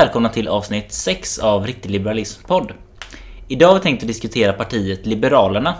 välkomna 0.00 0.28
till 0.28 0.48
avsnitt 0.48 0.92
6 0.92 1.38
av 1.38 1.66
Riktig 1.66 1.90
Liberalism 1.90 2.46
podd. 2.46 2.72
Idag 3.48 3.68
har 3.68 3.74
vi 3.74 3.80
tänkt 3.80 4.02
att 4.02 4.08
diskutera 4.08 4.52
partiet 4.52 5.06
Liberalerna. 5.06 5.74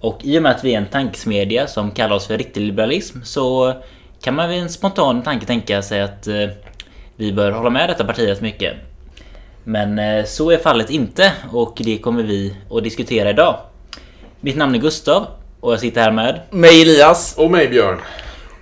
Och 0.00 0.18
i 0.22 0.38
och 0.38 0.42
med 0.42 0.52
att 0.52 0.64
vi 0.64 0.74
är 0.74 0.78
en 0.78 0.86
tankesmedja 0.86 1.66
som 1.66 1.90
kallar 1.90 2.16
oss 2.16 2.26
för 2.26 2.38
Riktig 2.38 2.60
Liberalism 2.60 3.18
så 3.24 3.74
kan 4.20 4.34
man 4.34 4.48
vid 4.48 4.62
en 4.62 4.68
spontan 4.68 5.22
tanke 5.22 5.46
tänka 5.46 5.82
sig 5.82 6.00
att 6.00 6.26
eh, 6.26 6.48
vi 7.16 7.32
bör 7.32 7.50
hålla 7.50 7.70
med 7.70 7.88
detta 7.88 8.04
parti 8.04 8.28
rätt 8.28 8.40
mycket. 8.40 8.76
Men 9.64 9.98
eh, 9.98 10.24
så 10.24 10.50
är 10.50 10.58
fallet 10.58 10.90
inte 10.90 11.32
och 11.52 11.74
det 11.84 11.98
kommer 11.98 12.22
vi 12.22 12.56
att 12.70 12.84
diskutera 12.84 13.30
idag. 13.30 13.56
Mitt 14.40 14.56
namn 14.56 14.74
är 14.74 14.78
Gustav 14.78 15.26
och 15.60 15.72
jag 15.72 15.80
sitter 15.80 16.00
här 16.00 16.12
med 16.12 16.40
Mig 16.50 16.82
Elias. 16.82 17.34
Och 17.38 17.50
mig 17.50 17.68
Björn. 17.68 17.98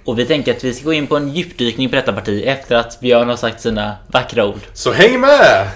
Och 0.05 0.19
vi 0.19 0.25
tänker 0.25 0.57
att 0.57 0.65
vi 0.65 0.75
ska 0.75 0.85
gå 0.85 0.93
in 0.93 1.07
på 1.07 1.17
en 1.17 1.35
djupdykning 1.35 1.89
på 1.89 1.97
detta 1.97 2.13
parti 2.13 2.43
efter 2.47 2.77
att 2.77 3.01
Björn 3.01 3.29
har 3.29 3.37
sagt 3.37 3.61
sina 3.61 3.97
vackra 4.07 4.47
ord. 4.47 4.61
Så 4.73 4.93
häng 4.93 5.21
med! 5.21 5.69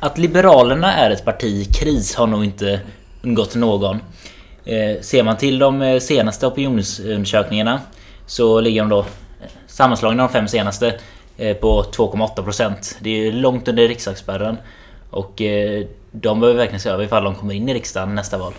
Att 0.00 0.18
Liberalerna 0.18 0.94
är 0.94 1.10
ett 1.10 1.24
parti 1.24 1.44
i 1.44 1.64
kris 1.64 2.14
har 2.14 2.26
nog 2.26 2.44
inte 2.44 2.80
undgått 3.22 3.54
någon. 3.54 3.96
Eh, 4.64 5.00
ser 5.00 5.22
man 5.22 5.36
till 5.36 5.58
de 5.58 5.82
eh, 5.82 6.00
senaste 6.00 6.46
opinionsundersökningarna 6.46 7.80
så 8.26 8.60
ligger 8.60 8.80
de 8.80 8.88
då 8.88 8.98
eh, 8.98 9.04
sammanslagna 9.66 10.22
de 10.22 10.32
fem 10.32 10.48
senaste 10.48 10.98
eh, 11.36 11.56
på 11.56 11.82
2,8%. 11.82 12.96
Det 13.00 13.10
är 13.10 13.32
långt 13.32 13.68
under 13.68 13.88
riksdagsspärren. 13.88 14.56
Och 15.10 15.42
eh, 15.42 15.86
de 16.12 16.40
behöver 16.40 16.58
verkligen 16.58 16.80
se 16.80 16.88
över 16.88 17.04
ifall 17.04 17.24
de 17.24 17.34
kommer 17.34 17.54
in 17.54 17.68
i 17.68 17.74
riksdagen 17.74 18.14
nästa 18.14 18.38
val. 18.38 18.52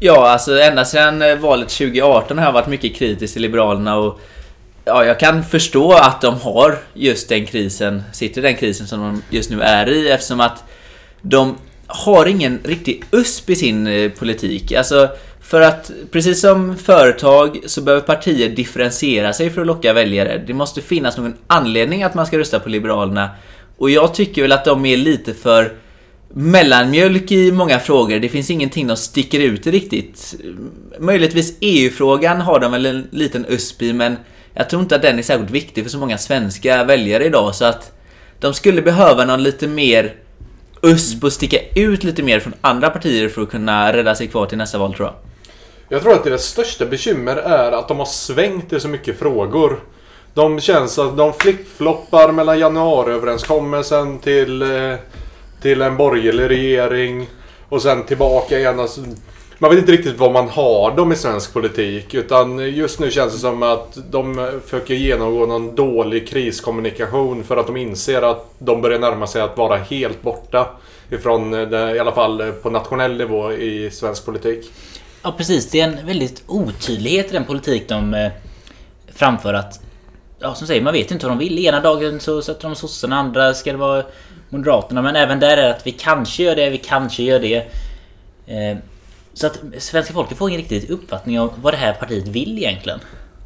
Ja, 0.00 0.30
alltså 0.30 0.60
ända 0.60 0.84
sedan 0.84 1.22
eh, 1.22 1.36
valet 1.36 1.68
2018 1.68 2.38
har 2.38 2.44
jag 2.44 2.52
varit 2.52 2.66
mycket 2.66 2.96
kritisk 2.96 3.32
till 3.32 3.42
Liberalerna 3.42 3.96
och 3.96 4.20
Ja, 4.88 5.04
jag 5.04 5.20
kan 5.20 5.44
förstå 5.44 5.92
att 5.92 6.20
de 6.20 6.34
har 6.34 6.78
just 6.94 7.28
den 7.28 7.46
krisen, 7.46 8.02
sitter 8.12 8.40
i 8.40 8.42
den 8.42 8.56
krisen 8.56 8.86
som 8.86 9.00
de 9.00 9.22
just 9.30 9.50
nu 9.50 9.62
är 9.62 9.88
i 9.88 10.10
eftersom 10.10 10.40
att 10.40 10.64
de 11.22 11.56
har 11.86 12.26
ingen 12.26 12.60
riktig 12.64 13.04
USP 13.10 13.50
i 13.50 13.56
sin 13.56 13.86
eh, 13.86 14.10
politik. 14.10 14.72
Alltså, 14.72 15.08
för 15.40 15.60
att 15.60 15.90
precis 16.12 16.40
som 16.40 16.76
företag 16.76 17.58
så 17.66 17.80
behöver 17.80 18.06
partier 18.06 18.48
differentiera 18.48 19.32
sig 19.32 19.50
för 19.50 19.60
att 19.60 19.66
locka 19.66 19.92
väljare. 19.92 20.42
Det 20.46 20.54
måste 20.54 20.82
finnas 20.82 21.16
någon 21.16 21.34
anledning 21.46 22.02
att 22.02 22.14
man 22.14 22.26
ska 22.26 22.38
rösta 22.38 22.60
på 22.60 22.68
Liberalerna. 22.68 23.30
Och 23.78 23.90
jag 23.90 24.14
tycker 24.14 24.42
väl 24.42 24.52
att 24.52 24.64
de 24.64 24.86
är 24.86 24.96
lite 24.96 25.34
för 25.34 25.72
mellanmjölk 26.28 27.32
i 27.32 27.52
många 27.52 27.78
frågor. 27.78 28.18
Det 28.18 28.28
finns 28.28 28.50
ingenting 28.50 28.86
de 28.86 28.96
sticker 28.96 29.40
ut 29.40 29.66
riktigt. 29.66 30.34
Möjligtvis 30.98 31.56
EU-frågan 31.60 32.40
har 32.40 32.60
de 32.60 32.72
väl 32.72 32.86
en 32.86 33.08
liten 33.10 33.46
USP 33.48 33.82
i, 33.82 33.92
men 33.92 34.16
jag 34.54 34.70
tror 34.70 34.82
inte 34.82 34.96
att 34.96 35.02
den 35.02 35.18
är 35.18 35.22
särskilt 35.22 35.50
viktig 35.50 35.84
för 35.84 35.90
så 35.90 35.98
många 35.98 36.18
svenska 36.18 36.84
väljare 36.84 37.24
idag. 37.24 37.54
Så 37.54 37.64
att 37.64 37.92
de 38.40 38.54
skulle 38.54 38.82
behöva 38.82 39.24
någon 39.24 39.42
lite 39.42 39.68
mer 39.68 40.14
USP 40.82 41.24
och 41.24 41.32
sticka 41.32 41.58
ut 41.74 42.04
lite 42.04 42.22
mer 42.22 42.40
från 42.40 42.54
andra 42.60 42.90
partier 42.90 43.28
för 43.28 43.42
att 43.42 43.50
kunna 43.50 43.92
rädda 43.92 44.14
sig 44.14 44.26
kvar 44.26 44.46
till 44.46 44.58
nästa 44.58 44.78
val 44.78 44.94
tror 44.94 45.08
jag. 45.08 45.14
Jag 45.88 46.02
tror 46.02 46.12
att 46.12 46.24
deras 46.24 46.42
största 46.42 46.86
bekymmer 46.86 47.36
är 47.36 47.72
att 47.72 47.88
de 47.88 47.98
har 47.98 48.06
svängt 48.06 48.72
i 48.72 48.80
så 48.80 48.88
mycket 48.88 49.18
frågor. 49.18 49.80
De 50.34 50.60
känns 50.60 50.98
att 50.98 51.16
de 51.16 51.32
flippfloppar 51.32 52.32
mellan 52.32 52.58
januariöverenskommelsen 52.58 54.18
till, 54.18 54.62
eh, 54.62 54.94
till 55.62 55.82
en 55.82 55.96
borgerlig 55.96 56.48
regering 56.48 57.26
och 57.68 57.82
sen 57.82 58.06
tillbaka 58.06 58.58
igen. 58.58 58.80
Alltså, 58.80 59.00
man 59.58 59.70
vet 59.70 59.78
inte 59.78 59.92
riktigt 59.92 60.18
vad 60.18 60.32
man 60.32 60.48
har 60.48 60.96
dem 60.96 61.12
i 61.12 61.16
svensk 61.16 61.52
politik. 61.52 62.14
Utan 62.14 62.58
just 62.74 63.00
nu 63.00 63.10
känns 63.10 63.32
det 63.32 63.38
som 63.38 63.62
att 63.62 63.98
de 64.10 64.50
försöker 64.64 64.94
genomgå 64.94 65.46
någon 65.46 65.74
dålig 65.74 66.28
kriskommunikation 66.28 67.44
för 67.44 67.56
att 67.56 67.66
de 67.66 67.76
inser 67.76 68.22
att 68.22 68.50
de 68.58 68.82
börjar 68.82 68.98
närma 68.98 69.26
sig 69.26 69.42
att 69.42 69.56
vara 69.56 69.76
helt 69.76 70.22
borta 70.22 70.66
ifrån, 71.10 71.50
det, 71.50 71.96
i 71.96 71.98
alla 71.98 72.12
fall 72.12 72.52
på 72.62 72.70
nationell 72.70 73.16
nivå 73.16 73.52
i 73.52 73.90
svensk 73.90 74.24
politik. 74.24 74.70
Ja 75.22 75.34
precis, 75.38 75.70
det 75.70 75.80
är 75.80 75.88
en 75.88 76.06
väldigt 76.06 76.42
otydlighet 76.46 77.30
i 77.30 77.32
den 77.32 77.44
politik 77.44 77.88
de 77.88 78.14
eh, 78.14 78.30
framför 79.14 79.54
att 79.54 79.80
Ja 80.40 80.54
som 80.54 80.66
säger, 80.66 80.82
man 80.82 80.92
vet 80.92 81.10
inte 81.10 81.26
vad 81.26 81.36
de 81.36 81.38
vill. 81.38 81.58
Ena 81.58 81.80
dagen 81.80 82.20
så 82.20 82.42
sätter 82.42 82.68
de 82.68 82.76
sossarna, 82.76 83.16
andra 83.16 83.54
ska 83.54 83.72
det 83.72 83.78
vara 83.78 84.04
Moderaterna. 84.50 85.02
Men 85.02 85.16
även 85.16 85.40
där 85.40 85.56
är 85.56 85.62
det 85.62 85.70
att 85.70 85.86
vi 85.86 85.92
kanske 85.92 86.42
gör 86.42 86.56
det, 86.56 86.70
vi 86.70 86.78
kanske 86.78 87.22
gör 87.22 87.40
det. 87.40 87.56
Eh, 88.46 88.78
så 89.34 89.46
att 89.46 89.58
svenska 89.78 90.12
folket 90.12 90.38
får 90.38 90.48
ingen 90.48 90.60
riktig 90.60 90.90
uppfattning 90.90 91.40
om 91.40 91.50
vad 91.62 91.72
det 91.72 91.76
här 91.76 91.92
partiet 91.92 92.28
vill 92.28 92.58
egentligen. 92.58 93.00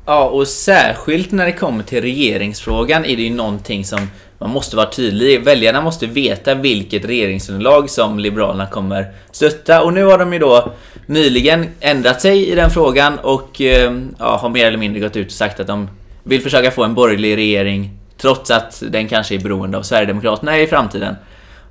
Ja, 0.07 0.29
och 0.29 0.49
särskilt 0.49 1.33
när 1.33 1.47
det 1.47 1.53
kommer 1.53 1.85
till 1.85 2.03
regeringsfrågan 2.03 3.05
är 3.05 3.17
det 3.17 3.23
ju 3.23 3.35
någonting 3.35 3.85
som 3.85 4.11
man 4.39 4.51
måste 4.51 4.77
vara 4.77 4.91
tydlig 4.91 5.31
i. 5.31 5.39
Väljarna 5.39 5.81
måste 5.81 6.07
veta 6.07 6.55
vilket 6.55 7.05
regeringsunderlag 7.05 7.91
som 7.91 8.19
Liberalerna 8.19 8.67
kommer 8.67 9.07
stötta. 9.31 9.83
Och 9.83 9.93
nu 9.93 10.05
har 10.05 10.19
de 10.19 10.33
ju 10.33 10.39
då 10.39 10.73
nyligen 11.07 11.67
ändrat 11.81 12.21
sig 12.21 12.49
i 12.49 12.55
den 12.55 12.71
frågan 12.71 13.19
och 13.19 13.61
eh, 13.61 13.93
ja, 14.19 14.37
har 14.37 14.49
mer 14.49 14.67
eller 14.67 14.79
mindre 14.79 15.01
gått 15.01 15.17
ut 15.17 15.27
och 15.27 15.33
sagt 15.33 15.61
att 15.61 15.67
de 15.67 15.89
vill 16.23 16.43
försöka 16.43 16.71
få 16.71 16.85
en 16.85 16.95
borgerlig 16.95 17.37
regering 17.37 17.91
trots 18.23 18.51
att 18.51 18.83
den 18.89 19.09
kanske 19.09 19.35
är 19.35 19.39
beroende 19.39 19.79
av 19.79 19.83
Sverigedemokraterna 19.83 20.61
i 20.61 20.67
framtiden. 20.67 21.15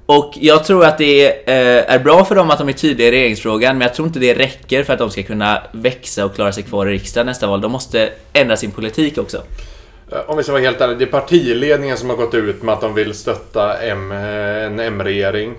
Och 0.05 0.33
jag 0.35 0.65
tror 0.65 0.85
att 0.85 0.97
det 0.97 1.27
eh, 1.27 1.93
är 1.93 1.99
bra 1.99 2.25
för 2.25 2.35
dem 2.35 2.49
att 2.49 2.57
de 2.57 2.69
är 2.69 2.73
tydliga 2.73 3.07
i 3.07 3.11
regeringsfrågan, 3.11 3.77
men 3.77 3.87
jag 3.87 3.95
tror 3.95 4.07
inte 4.07 4.19
det 4.19 4.33
räcker 4.33 4.83
för 4.83 4.93
att 4.93 4.99
de 4.99 5.09
ska 5.09 5.23
kunna 5.23 5.63
växa 5.71 6.25
och 6.25 6.35
klara 6.35 6.51
sig 6.51 6.63
kvar 6.63 6.87
i 6.87 6.91
riksdagen 6.91 7.25
nästa 7.25 7.47
val. 7.47 7.61
De 7.61 7.71
måste 7.71 8.09
ändra 8.33 8.57
sin 8.57 8.71
politik 8.71 9.17
också. 9.17 9.43
Eh, 10.11 10.19
om 10.27 10.37
vi 10.37 10.43
ska 10.43 10.51
vara 10.51 10.61
helt 10.61 10.81
ärliga, 10.81 10.97
det 10.97 11.03
är 11.03 11.21
partiledningen 11.21 11.97
som 11.97 12.09
har 12.09 12.17
gått 12.17 12.33
ut 12.33 12.63
med 12.63 12.73
att 12.73 12.81
de 12.81 12.93
vill 12.93 13.13
stötta 13.13 13.77
M, 13.77 14.11
eh, 14.11 14.65
en 14.65 14.79
M-regering. 14.79 15.53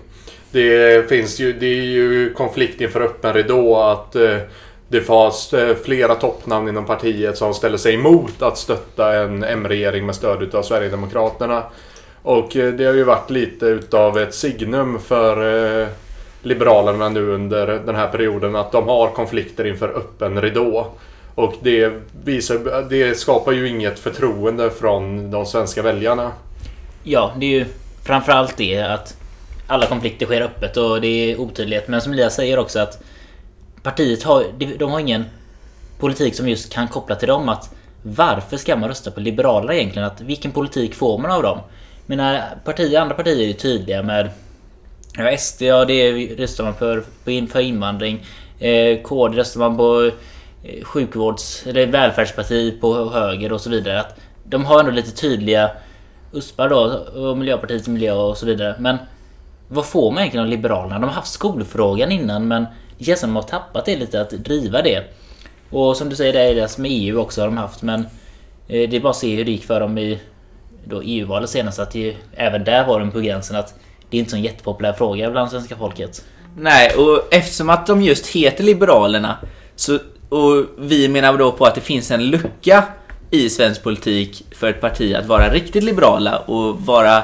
Det 0.50 1.08
finns 1.08 1.40
ju, 1.40 1.52
det 1.52 1.66
är 1.66 1.84
ju 1.84 2.32
konflikt 2.34 2.80
inför 2.80 3.00
öppen 3.00 3.32
ridå 3.32 3.76
att 3.76 4.16
eh, 4.16 4.36
det 4.92 5.00
fanns 5.00 5.52
eh, 5.52 5.76
flera 5.76 6.14
toppnamn 6.14 6.68
inom 6.68 6.86
partiet 6.86 7.38
som 7.38 7.54
ställde 7.54 7.78
sig 7.78 7.94
emot 7.94 8.42
att 8.42 8.58
stötta 8.58 9.22
en 9.22 9.44
M-regering 9.44 10.06
med 10.06 10.14
stöd 10.14 10.54
av 10.54 10.62
Sverigedemokraterna. 10.62 11.62
Och 12.22 12.56
eh, 12.56 12.72
det 12.72 12.84
har 12.84 12.94
ju 12.94 13.04
varit 13.04 13.30
lite 13.30 13.66
utav 13.66 14.18
ett 14.18 14.34
signum 14.34 14.98
för 14.98 15.80
eh, 15.82 15.88
Liberalerna 16.42 17.08
nu 17.08 17.30
under 17.30 17.66
den 17.66 17.94
här 17.94 18.08
perioden 18.08 18.56
att 18.56 18.72
de 18.72 18.88
har 18.88 19.08
konflikter 19.08 19.66
inför 19.66 19.88
öppen 19.88 20.40
ridå. 20.40 20.86
Och 21.34 21.54
det, 21.60 21.92
visar, 22.24 22.88
det 22.90 23.18
skapar 23.18 23.52
ju 23.52 23.68
inget 23.68 23.98
förtroende 23.98 24.70
från 24.70 25.30
de 25.30 25.46
svenska 25.46 25.82
väljarna. 25.82 26.32
Ja, 27.04 27.32
det 27.38 27.46
är 27.46 27.58
ju 27.58 27.66
framförallt 28.04 28.56
det 28.56 28.80
att 28.80 29.16
alla 29.66 29.86
konflikter 29.86 30.26
sker 30.26 30.40
öppet 30.40 30.76
och 30.76 31.00
det 31.00 31.06
är 31.06 31.40
otydlighet. 31.40 31.88
Men 31.88 32.00
som 32.00 32.12
Elias 32.12 32.34
säger 32.34 32.58
också 32.58 32.78
att 32.78 33.02
partiet 33.82 34.22
har, 34.22 34.44
de 34.78 34.90
har 34.90 35.00
ingen 35.00 35.24
politik 35.98 36.34
som 36.34 36.48
just 36.48 36.72
kan 36.72 36.88
koppla 36.88 37.14
till 37.14 37.28
dem 37.28 37.48
att 37.48 37.74
varför 38.02 38.56
ska 38.56 38.76
man 38.76 38.88
rösta 38.88 39.10
på 39.10 39.20
Liberalerna 39.20 39.74
egentligen? 39.74 40.08
Att 40.08 40.20
vilken 40.20 40.52
politik 40.52 40.94
får 40.94 41.18
man 41.18 41.30
av 41.30 41.42
dem? 41.42 41.58
Mina 42.06 42.42
partier, 42.64 43.00
andra 43.00 43.14
partier 43.14 43.36
är 43.36 43.46
ju 43.46 43.52
tydliga 43.52 44.02
med 44.02 44.30
Ja, 45.16 45.36
SD, 45.36 45.62
ja 45.62 45.84
det 45.84 46.12
röstar 46.38 46.64
man 46.64 46.74
för, 46.74 47.04
för 47.24 47.60
invandring. 47.60 48.26
Eh, 48.58 49.02
KD 49.02 49.36
röstar 49.36 49.60
man 49.60 49.76
på 49.76 50.10
eh, 50.62 50.84
sjukvårds 50.84 51.66
eller 51.66 51.86
välfärdsparti 51.86 52.80
på 52.80 53.10
höger 53.10 53.52
och 53.52 53.60
så 53.60 53.70
vidare. 53.70 54.00
Att 54.00 54.20
de 54.44 54.64
har 54.64 54.80
ändå 54.80 54.92
lite 54.92 55.10
tydliga 55.10 55.70
USPar 56.32 56.68
då 56.68 56.80
och 57.22 57.38
Miljöpartiets 57.38 57.88
miljö 57.88 58.12
och 58.12 58.36
så 58.36 58.46
vidare. 58.46 58.74
Men 58.78 58.98
vad 59.68 59.86
får 59.86 60.10
man 60.10 60.18
egentligen 60.18 60.44
av 60.44 60.50
Liberalerna? 60.50 60.98
De 60.98 61.04
har 61.04 61.14
haft 61.14 61.32
skolfrågan 61.32 62.12
innan 62.12 62.48
men 62.48 62.66
det 63.02 63.06
känns 63.06 63.20
som 63.20 63.36
att 63.36 63.48
de 63.48 63.54
har 63.54 63.60
tappat 63.60 63.84
det 63.84 63.96
lite 63.96 64.20
att 64.20 64.30
driva 64.30 64.82
det. 64.82 65.04
Och 65.70 65.96
som 65.96 66.08
du 66.08 66.16
säger, 66.16 66.32
det 66.32 66.40
är 66.40 66.54
det 66.54 66.78
med 66.78 66.90
EU 66.94 67.18
också 67.18 67.40
har 67.40 67.48
de 67.48 67.56
haft 67.56 67.82
men 67.82 68.00
eh, 68.68 68.90
det 68.90 68.96
är 68.96 69.00
bara 69.00 69.10
att 69.10 69.16
se 69.16 69.36
hur 69.36 69.44
det 69.44 69.50
gick 69.50 69.64
för 69.64 69.80
dem 69.80 69.98
i 69.98 70.18
EU-valet 71.02 71.50
senast 71.50 71.78
att 71.78 71.90
det, 71.90 72.16
även 72.34 72.64
där 72.64 72.86
var 72.86 73.00
de 73.00 73.10
på 73.10 73.20
gränsen 73.20 73.56
att 73.56 73.74
det 74.10 74.16
är 74.16 74.18
inte 74.18 74.30
så 74.30 74.36
en 74.36 74.42
jättepopulär 74.42 74.92
fråga 74.92 75.30
bland 75.30 75.50
svenska 75.50 75.76
folket. 75.76 76.24
Nej, 76.56 76.94
och 76.96 77.34
eftersom 77.34 77.70
att 77.70 77.86
de 77.86 78.02
just 78.02 78.26
heter 78.26 78.64
Liberalerna 78.64 79.38
så, 79.76 79.98
och 80.28 80.64
vi 80.78 81.08
menar 81.08 81.36
då 81.36 81.52
på 81.52 81.64
att 81.64 81.74
det 81.74 81.80
finns 81.80 82.10
en 82.10 82.26
lucka 82.26 82.84
i 83.30 83.50
svensk 83.50 83.82
politik 83.82 84.46
för 84.50 84.70
ett 84.70 84.80
parti 84.80 85.14
att 85.14 85.26
vara 85.26 85.52
riktigt 85.52 85.84
liberala 85.84 86.38
och 86.38 86.80
vara 86.80 87.22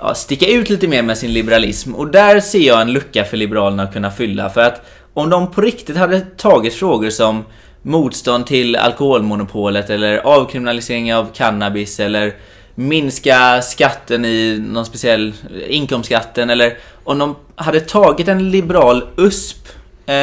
ja, 0.00 0.14
sticka 0.14 0.46
ut 0.46 0.70
lite 0.70 0.88
mer 0.88 1.02
med 1.02 1.18
sin 1.18 1.32
liberalism. 1.32 1.94
Och 1.94 2.06
där 2.10 2.40
ser 2.40 2.58
jag 2.66 2.80
en 2.80 2.92
lucka 2.92 3.24
för 3.24 3.36
Liberalerna 3.36 3.82
att 3.82 3.92
kunna 3.92 4.10
fylla. 4.10 4.50
För 4.50 4.60
att 4.60 4.86
om 5.14 5.30
de 5.30 5.50
på 5.50 5.60
riktigt 5.60 5.96
hade 5.96 6.20
tagit 6.20 6.74
frågor 6.74 7.10
som 7.10 7.44
motstånd 7.82 8.46
till 8.46 8.76
alkoholmonopolet 8.76 9.90
eller 9.90 10.18
avkriminalisering 10.18 11.14
av 11.14 11.28
cannabis 11.34 12.00
eller 12.00 12.34
minska 12.74 13.62
skatten 13.62 14.24
i 14.24 14.58
någon 14.58 14.86
speciell 14.86 15.32
inkomstskatten 15.68 16.50
eller 16.50 16.78
om 17.04 17.18
de 17.18 17.36
hade 17.56 17.80
tagit 17.80 18.28
en 18.28 18.50
liberal 18.50 19.04
USP 19.16 19.68
eh, 20.06 20.14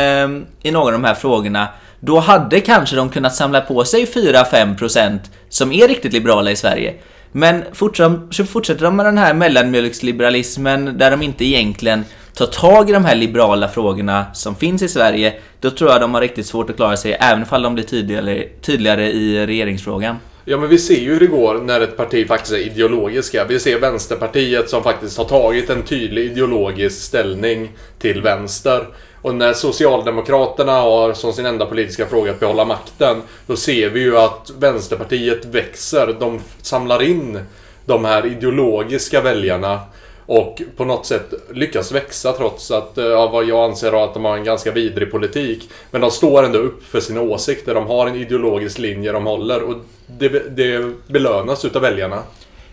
i 0.62 0.72
någon 0.72 0.86
av 0.86 0.92
de 0.92 1.04
här 1.04 1.14
frågorna 1.14 1.68
Då 2.00 2.20
hade 2.20 2.60
kanske 2.60 2.96
de 2.96 3.10
kunnat 3.10 3.36
samla 3.36 3.62
på 3.62 3.86
sig 3.86 4.06
4-5% 4.06 5.20
som 5.50 5.72
är 5.72 5.88
riktigt 5.88 6.14
liberala 6.14 6.52
i 6.52 6.56
Sverige. 6.56 6.94
Men 7.38 7.64
fortsätter, 7.74 8.44
fortsätter 8.44 8.84
de 8.84 8.96
med 8.96 9.06
den 9.06 9.18
här 9.18 9.34
mellanmjölksliberalismen 9.34 10.98
där 10.98 11.12
de 11.12 11.22
inte 11.22 11.46
egentligen 11.46 12.06
tar 12.34 12.46
tag 12.46 12.90
i 12.90 12.94
de 12.94 13.06
här 13.06 13.16
liberala 13.16 13.68
frågorna 13.68 14.26
som 14.34 14.56
finns 14.56 14.82
i 14.82 14.88
Sverige, 14.88 15.34
då 15.60 15.70
tror 15.70 15.92
jag 15.92 16.02
de 16.02 16.14
har 16.14 16.22
riktigt 16.22 16.46
svårt 16.46 16.70
att 16.70 16.76
klara 16.76 16.98
sig 16.98 17.18
även 17.20 17.46
om 17.52 17.64
de 17.64 17.74
blir 17.74 17.84
tydligare, 17.84 18.48
tydligare 18.62 19.12
i 19.12 19.46
regeringsfrågan. 19.46 20.16
Ja 20.46 20.58
men 20.58 20.70
vi 20.70 20.78
ser 20.78 21.00
ju 21.00 21.14
hur 21.14 21.20
det 21.20 21.28
går 21.28 21.62
när 21.62 21.82
ett 21.82 21.98
parti 21.98 22.28
faktiskt 22.28 22.54
är 22.54 22.58
ideologiska. 22.58 23.46
Vi 23.46 23.60
ser 23.60 23.80
Vänsterpartiet 23.80 24.70
som 24.70 24.84
faktiskt 24.84 25.18
har 25.18 25.26
tagit 25.26 25.70
en 25.70 25.84
tydlig 25.84 26.26
ideologisk 26.26 27.02
ställning 27.02 27.72
till 28.00 28.22
vänster. 28.22 28.88
Och 29.22 29.36
när 29.36 29.54
Socialdemokraterna 29.54 30.72
har 30.72 31.14
som 31.14 31.34
sin 31.34 31.46
enda 31.46 31.66
politiska 31.66 32.06
fråga 32.06 32.32
att 32.32 32.40
behålla 32.40 32.66
makten, 32.66 33.22
då 33.48 33.56
ser 33.56 33.90
vi 33.90 34.00
ju 34.00 34.18
att 34.18 34.52
Vänsterpartiet 34.60 35.46
växer. 35.46 36.16
De 36.20 36.40
samlar 36.62 37.02
in 37.04 37.40
de 37.86 38.06
här 38.06 38.26
ideologiska 38.26 39.22
väljarna 39.22 39.80
och 40.26 40.62
på 40.78 40.86
något 40.86 41.06
sätt 41.06 41.34
lyckas 41.54 41.92
växa 41.92 42.32
trots 42.32 42.72
att, 42.72 42.98
eh, 42.98 43.06
ja, 43.06 43.28
vad 43.28 43.46
jag 43.46 43.70
anser 43.70 44.04
att 44.04 44.14
de 44.14 44.26
har 44.26 44.38
en 44.38 44.44
ganska 44.44 44.72
vidrig 44.72 45.12
politik. 45.12 45.70
Men 45.92 46.02
de 46.02 46.12
står 46.12 46.44
ändå 46.44 46.60
upp 46.60 46.84
för 46.84 47.00
sina 47.00 47.22
åsikter. 47.22 47.74
De 47.74 47.88
har 47.88 48.08
en 48.08 48.16
ideologisk 48.16 48.78
linje 48.78 49.12
de 49.12 49.26
håller 49.26 49.64
och 49.64 49.76
det, 50.08 50.56
det 50.58 50.94
belönas 51.08 51.66
utav 51.66 51.82
väljarna. 51.82 52.24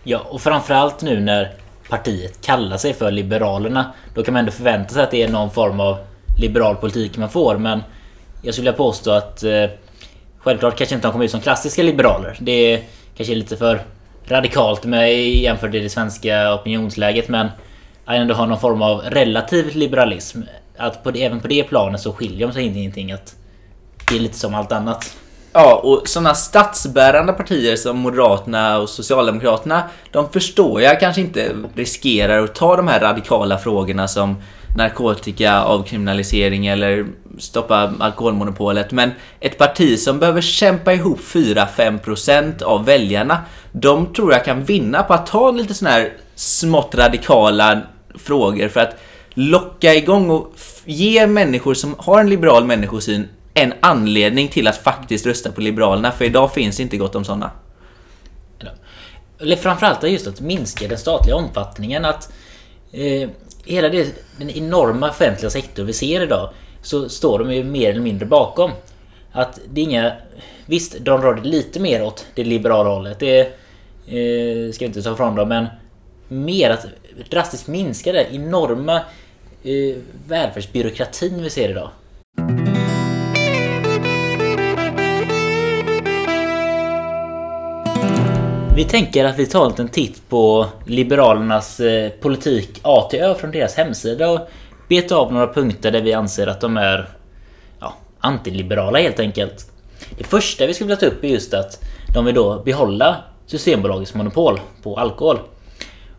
Ja, 0.03 0.19
och 0.31 0.41
framförallt 0.41 1.03
nu 1.03 1.21
när 1.21 1.53
partiet 1.89 2.41
kallar 2.41 2.77
sig 2.77 2.93
för 2.93 3.11
Liberalerna. 3.11 3.93
Då 4.15 4.23
kan 4.23 4.35
man 4.35 4.41
ändå 4.41 4.53
förvänta 4.53 4.95
sig 4.95 5.03
att 5.03 5.11
det 5.11 5.23
är 5.23 5.29
någon 5.29 5.51
form 5.51 5.81
av 5.81 5.97
liberal 6.39 6.77
politik 6.77 7.17
man 7.17 7.31
får. 7.31 7.59
Men 7.59 7.83
jag 8.43 8.55
skulle 8.55 8.65
vilja 8.71 8.77
påstå 8.77 9.11
att 9.11 9.43
eh, 9.43 9.65
självklart 10.39 10.77
kanske 10.77 10.95
inte 10.95 11.07
de 11.07 11.13
kommer 11.13 11.25
ut 11.25 11.31
som 11.31 11.41
klassiska 11.41 11.83
liberaler. 11.83 12.37
Det 12.41 12.73
är 12.73 12.83
kanske 13.17 13.35
lite 13.35 13.57
för 13.57 13.81
radikalt 14.27 14.85
med 14.85 15.25
jämfört 15.25 15.73
med 15.73 15.83
det 15.83 15.91
svenska 15.91 16.55
opinionsläget. 16.55 17.29
Men 17.29 17.47
att 18.05 18.17
ändå 18.17 18.35
ha 18.35 18.47
någon 18.47 18.61
form 18.61 18.83
av 18.83 19.01
relativ 19.01 19.77
liberalism. 19.77 20.41
Att 20.77 21.05
på 21.05 21.11
det, 21.11 21.25
även 21.25 21.41
på 21.41 21.49
det 21.49 21.65
planet 21.65 22.01
så 22.01 22.13
skiljer 22.13 22.47
de 22.47 22.53
sig 22.53 22.65
ingenting. 22.65 23.13
Att 23.13 23.35
det 24.11 24.17
är 24.17 24.21
lite 24.21 24.39
som 24.39 24.55
allt 24.55 24.73
annat. 24.73 25.17
Ja, 25.53 25.75
och 25.75 26.09
sådana 26.09 26.35
statsbärande 26.35 27.33
partier 27.33 27.77
som 27.77 27.99
Moderaterna 27.99 28.79
och 28.79 28.89
Socialdemokraterna, 28.89 29.83
de 30.11 30.29
förstår 30.29 30.83
jag 30.83 31.01
kanske 31.01 31.21
inte 31.21 31.53
riskerar 31.75 32.45
att 32.45 32.55
ta 32.55 32.77
de 32.77 32.89
här 32.89 33.01
radikala 33.01 33.59
frågorna 33.59 34.09
som 34.09 34.43
narkotikaavkriminalisering 34.75 36.67
eller 36.67 37.07
stoppa 37.39 37.93
alkoholmonopolet. 37.99 38.93
Men 38.93 39.11
ett 39.41 39.59
parti 39.59 39.99
som 39.99 40.19
behöver 40.19 40.41
kämpa 40.41 40.93
ihop 40.93 41.21
4-5% 41.21 42.63
av 42.63 42.85
väljarna, 42.85 43.39
de 43.73 44.13
tror 44.13 44.33
jag 44.33 44.45
kan 44.45 44.65
vinna 44.65 45.03
på 45.03 45.15
att 45.15 45.27
ta 45.27 45.51
lite 45.51 45.75
sådana 45.75 45.97
här 45.97 46.13
smått 46.35 46.95
radikala 46.95 47.81
frågor 48.15 48.69
för 48.69 48.81
att 48.81 48.97
locka 49.35 49.95
igång 49.95 50.31
och 50.31 50.53
ge 50.85 51.27
människor 51.27 51.75
som 51.75 51.95
har 51.99 52.21
en 52.21 52.31
liberal 52.31 52.65
människosyn 52.65 53.29
en 53.55 53.73
anledning 53.81 54.49
till 54.49 54.67
att 54.67 54.77
faktiskt 54.77 55.27
rösta 55.27 55.53
på 55.53 55.61
Liberalerna, 55.61 56.13
för 56.13 56.25
idag 56.25 56.53
finns 56.55 56.81
inte 56.81 56.97
gott 56.97 57.15
om 57.15 57.25
sådana. 57.25 57.51
Eller 59.41 59.57
framförallt 59.57 60.03
just 60.03 60.27
att 60.27 60.41
minska 60.41 60.89
den 60.89 60.99
statliga 60.99 61.37
omfattningen. 61.37 62.05
Att 62.05 62.33
eh, 62.93 63.29
hela 63.65 63.89
det, 63.89 64.15
den 64.39 64.51
enorma 64.51 65.11
offentliga 65.11 65.51
sektorn 65.51 65.87
vi 65.87 65.93
ser 65.93 66.23
idag 66.23 66.51
så 66.83 67.09
står 67.09 67.39
de 67.39 67.55
ju 67.55 67.65
mer 67.65 67.91
eller 67.91 68.01
mindre 68.01 68.27
bakom. 68.27 68.71
Att 69.33 69.61
det 69.73 69.81
är 69.81 69.85
inga... 69.85 70.13
Visst, 70.67 70.97
de 71.01 71.21
drar 71.21 71.35
det 71.35 71.49
lite 71.49 71.81
mer 71.81 72.03
åt 72.03 72.27
det 72.35 72.45
liberala 72.45 72.91
hållet. 72.91 73.19
Det 73.19 73.41
eh, 73.41 74.73
ska 74.73 74.85
vi 74.85 74.85
inte 74.85 75.03
ta 75.03 75.13
ifrån 75.13 75.35
dem, 75.35 75.49
men 75.49 75.67
mer 76.29 76.71
att 76.71 76.87
drastiskt 77.31 77.69
minska 77.69 78.13
den 78.13 78.27
enorma 78.35 78.97
eh, 79.63 79.97
välfärdsbyråkratin 80.29 81.43
vi 81.43 81.51
ser 81.51 81.69
idag. 81.69 81.91
Vi 88.77 88.85
tänker 88.85 89.25
att 89.25 89.39
vi 89.39 89.47
tar 89.47 89.65
en 89.65 89.71
liten 89.71 89.89
titt 89.89 90.29
på 90.29 90.67
Liberalernas 90.87 91.81
eh, 91.81 92.11
politik 92.11 92.81
A 92.83 93.07
till 93.11 93.21
Ö 93.21 93.35
från 93.35 93.51
deras 93.51 93.75
hemsida 93.75 94.31
och 94.31 94.41
beta 94.89 95.17
av 95.17 95.33
några 95.33 95.47
punkter 95.47 95.91
där 95.91 96.03
vi 96.03 96.13
anser 96.13 96.47
att 96.47 96.61
de 96.61 96.77
är 96.77 97.09
ja, 97.81 97.95
antiliberala 98.21 98.99
helt 98.99 99.21
enkelt. 99.21 99.71
Det 100.19 100.25
första 100.25 100.67
vi 100.67 100.75
skulle 100.75 100.89
vilja 100.89 101.01
ta 101.01 101.07
upp 101.07 101.25
är 101.25 101.29
just 101.29 101.55
att 101.55 101.85
de 102.15 102.25
vill 102.25 102.35
då 102.35 102.63
behålla 102.65 103.17
Systembolagets 103.47 104.15
monopol 104.15 104.61
på 104.83 104.97
alkohol. 104.97 105.39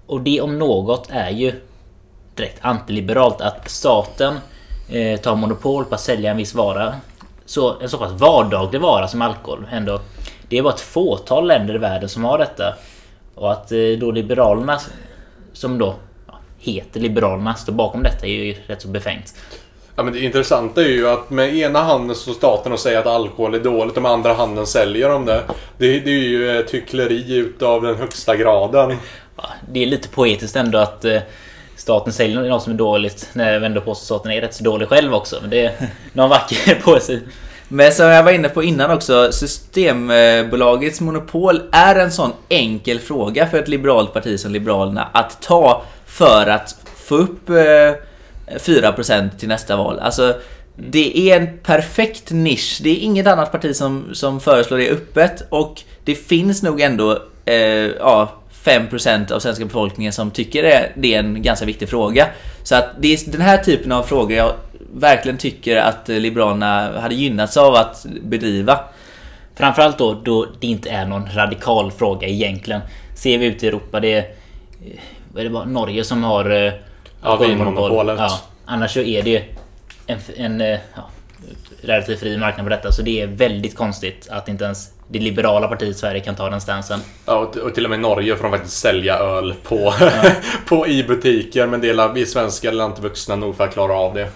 Och 0.07 0.21
det 0.21 0.41
om 0.41 0.59
något 0.59 1.09
är 1.11 1.29
ju 1.29 1.53
direkt 2.35 2.57
antiliberalt 2.61 3.41
att 3.41 3.69
staten 3.69 4.39
eh, 4.89 5.19
tar 5.19 5.35
monopol 5.35 5.85
på 5.85 5.95
att 5.95 6.01
sälja 6.01 6.31
en 6.31 6.37
viss 6.37 6.55
vara. 6.55 6.95
Så, 7.45 7.79
en 7.81 7.89
så 7.89 7.97
pass 7.97 8.11
vardaglig 8.11 8.81
vara 8.81 9.07
som 9.07 9.21
alkohol 9.21 9.67
ändå 9.71 9.99
det 10.50 10.57
är 10.57 10.63
bara 10.63 10.74
ett 10.74 10.80
fåtal 10.80 11.47
länder 11.47 11.75
i 11.75 11.77
världen 11.77 12.09
som 12.09 12.24
har 12.24 12.38
detta. 12.38 12.74
Och 13.36 13.51
att 13.51 13.71
eh, 13.71 13.77
då 14.00 14.12
Liberalerna, 14.12 14.80
som 15.53 15.77
då 15.77 15.95
heter 16.59 17.00
Liberalerna, 17.00 17.56
står 17.56 17.74
bakom 17.74 18.03
detta 18.03 18.25
är 18.27 18.30
ju 18.30 18.56
rätt 18.68 18.81
så 18.81 18.88
befängt. 18.88 19.36
Ja, 19.95 20.03
men 20.03 20.13
det 20.13 20.19
intressanta 20.19 20.81
är 20.81 20.89
ju 20.89 21.09
att 21.09 21.30
med 21.30 21.56
ena 21.56 21.83
handen 21.83 22.15
står 22.15 22.33
staten 22.33 22.71
och 22.71 22.80
säger 22.80 23.00
att 23.00 23.06
alkohol 23.06 23.53
är 23.56 23.59
dåligt 23.59 23.95
och 23.95 24.01
med 24.01 24.12
andra 24.12 24.33
handen 24.33 24.68
säljer 24.68 25.09
de 25.09 25.25
det. 25.25 25.44
Det, 25.77 26.00
det 26.00 26.12
är 26.12 26.24
ju 26.24 26.59
ett 26.59 26.71
hyckleri 26.71 27.36
utav 27.36 27.81
den 27.81 27.95
högsta 27.95 28.36
graden. 28.36 28.98
Ja, 29.38 29.50
det 29.71 29.83
är 29.83 29.86
lite 29.86 30.09
poetiskt 30.09 30.56
ändå 30.56 30.77
att 30.77 31.06
eh, 31.06 31.21
staten 31.75 32.13
säljer 32.13 32.41
något 32.41 32.63
som 32.63 32.74
är 32.74 32.77
dåligt 32.77 33.30
när 33.33 33.59
vi 33.59 33.65
ändå 33.65 33.81
påstår 33.81 33.91
att 33.91 34.22
staten 34.22 34.31
är 34.31 34.41
rätt 34.41 34.53
så 34.53 34.63
dålig 34.63 34.88
själv 34.88 35.13
också. 35.13 35.38
Men 35.41 35.50
det 35.50 35.65
är 35.65 35.74
någon 36.13 36.29
vacker 36.29 36.75
poesi. 36.84 37.22
Men 37.67 37.91
som 37.91 38.05
jag 38.05 38.24
var 38.24 38.31
inne 38.31 38.50
på 38.50 38.63
innan 38.63 38.91
också, 38.91 39.31
Systembolagets 39.31 41.01
monopol 41.01 41.62
är 41.72 41.95
en 41.95 42.12
sån 42.12 42.31
enkel 42.50 43.00
fråga 43.00 43.48
för 43.48 43.60
ett 43.60 43.67
liberalt 43.67 44.13
parti 44.13 44.39
som 44.39 44.51
Liberalerna 44.51 45.10
att 45.13 45.41
ta 45.41 45.84
för 46.05 46.48
att 46.48 46.75
få 46.95 47.15
upp 47.15 47.50
eh, 47.50 47.55
4% 48.60 49.38
till 49.38 49.48
nästa 49.48 49.75
val. 49.75 50.00
Alltså, 50.00 50.36
det 50.75 51.31
är 51.31 51.39
en 51.41 51.57
perfekt 51.57 52.31
nisch. 52.31 52.79
Det 52.84 52.89
är 52.89 52.95
inget 52.95 53.27
annat 53.27 53.51
parti 53.51 53.75
som, 53.75 54.05
som 54.13 54.39
föreslår 54.41 54.77
det 54.77 54.89
öppet 54.89 55.43
och 55.50 55.81
det 56.03 56.15
finns 56.15 56.63
nog 56.63 56.81
ändå 56.81 57.19
eh, 57.45 57.55
ja, 58.00 58.31
5% 58.63 59.31
av 59.31 59.39
svenska 59.39 59.65
befolkningen 59.65 60.13
som 60.13 60.31
tycker 60.31 60.63
det, 60.63 60.91
det 60.95 61.15
är 61.15 61.19
en 61.19 61.41
ganska 61.41 61.65
viktig 61.65 61.89
fråga. 61.89 62.27
Så 62.63 62.75
att 62.75 62.86
det 63.00 63.13
är 63.13 63.31
den 63.31 63.41
här 63.41 63.57
typen 63.57 63.91
av 63.91 64.03
frågor 64.03 64.38
jag 64.38 64.53
verkligen 64.95 65.37
tycker 65.37 65.77
att 65.77 66.07
Liberalerna 66.07 66.99
hade 66.99 67.15
gynnats 67.15 67.57
av 67.57 67.75
att 67.75 68.05
bedriva. 68.21 68.79
Framförallt 69.55 69.97
då, 69.97 70.13
då 70.13 70.47
det 70.59 70.67
inte 70.67 70.89
är 70.89 71.05
någon 71.05 71.27
radikal 71.33 71.91
fråga 71.91 72.27
egentligen. 72.27 72.81
Ser 73.15 73.37
vi 73.37 73.45
ut 73.45 73.63
i 73.63 73.67
Europa, 73.67 73.99
det 73.99 74.13
är, 74.13 74.25
är 75.37 75.43
det 75.43 75.49
bara 75.49 75.65
Norge 75.65 76.03
som 76.03 76.23
har 76.23 76.49
eh, 76.49 76.73
ja, 77.21 77.35
vinmonopolet. 77.35 78.19
Ja, 78.19 78.39
annars 78.65 78.93
så 78.93 78.99
är 78.99 79.23
det 79.23 79.43
en, 80.07 80.19
en 80.35 80.61
eh, 80.61 80.79
ja, 80.95 81.09
relativt 81.81 82.19
fri 82.19 82.37
marknad 82.37 82.65
på 82.65 82.69
detta. 82.69 82.91
Så 82.91 83.01
det 83.01 83.21
är 83.21 83.27
väldigt 83.27 83.75
konstigt 83.75 84.27
att 84.31 84.47
inte 84.47 84.65
ens 84.65 84.91
det 85.07 85.19
liberala 85.19 85.67
partiet 85.67 85.95
i 85.95 85.99
Sverige 85.99 86.21
kan 86.21 86.35
ta 86.35 86.49
den 86.49 86.61
stansen. 86.61 86.99
Ja, 87.25 87.51
och 87.63 87.75
till 87.75 87.83
och 87.83 87.89
med 87.89 87.99
i 87.99 88.01
Norge 88.01 88.35
får 88.35 88.43
de 88.43 88.51
faktiskt 88.51 88.77
sälja 88.77 89.17
öl 89.17 89.53
på, 89.63 89.93
ja. 89.99 90.11
på 90.67 90.87
i 90.87 91.03
butiker. 91.03 91.67
Men 91.67 91.81
det 91.81 91.89
är 91.89 92.13
vi 92.13 92.25
svenskar 92.25 92.71
är 92.71 92.85
inte 92.85 93.01
vuxna 93.01 93.35
nog 93.35 93.57
för 93.57 93.63
att 93.63 93.73
klara 93.73 93.93
av 93.93 94.13
det. 94.13 94.29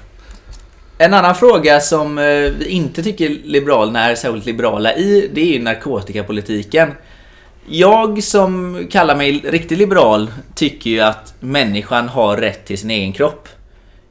En 1.02 1.14
annan 1.14 1.36
fråga 1.36 1.80
som 1.80 2.18
eh, 2.18 2.24
vi 2.26 2.66
inte 2.68 3.04
tycker 3.04 3.30
Liberalerna 3.30 4.10
är 4.10 4.16
särskilt 4.16 4.46
liberala 4.46 4.94
i, 4.96 5.30
det 5.34 5.42
är 5.42 5.46
ju 5.46 5.64
narkotikapolitiken. 5.64 6.92
Jag 7.68 8.24
som 8.24 8.80
kallar 8.92 9.16
mig 9.16 9.32
riktigt 9.32 9.78
liberal 9.78 10.32
tycker 10.56 10.90
ju 10.90 11.00
att 11.00 11.34
människan 11.40 12.10
har 12.10 12.38
rätt 12.38 12.66
till 12.66 12.78
sin 12.78 12.92
egen 12.92 13.14
kropp. 13.14 13.48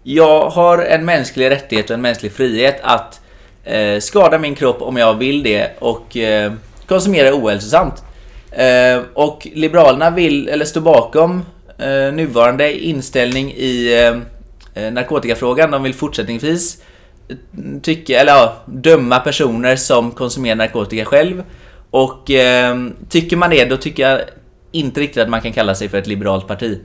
Jag 0.03 0.51
har 0.51 0.79
en 0.79 1.05
mänsklig 1.05 1.51
rättighet 1.51 1.91
och 1.91 1.95
en 1.95 2.03
mänsklig 2.03 2.33
frihet 2.33 2.81
att 2.83 3.21
eh, 3.65 3.99
skada 4.01 4.39
min 4.39 4.55
kropp 4.55 4.83
om 4.83 4.97
jag 4.97 5.15
vill 5.15 5.43
det 5.43 5.71
och 5.79 6.17
eh, 6.17 6.53
konsumera 6.87 7.35
ohälsosamt. 7.35 8.03
Eh, 8.51 9.03
och 9.15 9.49
Liberalerna 9.53 10.11
vill, 10.11 10.49
eller 10.49 10.65
står 10.65 10.81
bakom 10.81 11.45
eh, 11.79 12.13
nuvarande 12.13 12.85
inställning 12.85 13.53
i 13.53 13.95
Eh, 14.07 14.38
Eh, 14.79 14.93
narkotikafrågan. 14.93 15.71
De 15.71 15.83
vill 15.83 15.95
fortsättningsvis 15.95 16.83
eh, 17.29 17.37
tycka, 17.83 18.21
eller 18.21 18.33
ja, 18.33 18.57
döma 18.67 19.19
personer 19.19 19.77
som 19.77 20.11
konsumerar 20.11 20.57
narkotika 20.57 21.05
själv. 21.05 21.43
Och 21.91 22.31
eh, 22.31 22.77
tycker 23.09 23.37
man 23.37 23.51
det, 23.51 23.65
då 23.65 23.77
tycker 23.77 24.09
jag 24.09 24.21
inte 24.73 25.01
riktigt 25.01 25.23
att 25.23 25.29
man 25.29 25.41
kan 25.41 25.53
kalla 25.53 25.75
sig 25.75 25.89
för 25.89 25.99
ett 25.99 26.07
liberalt 26.07 26.49
parti. 26.49 26.81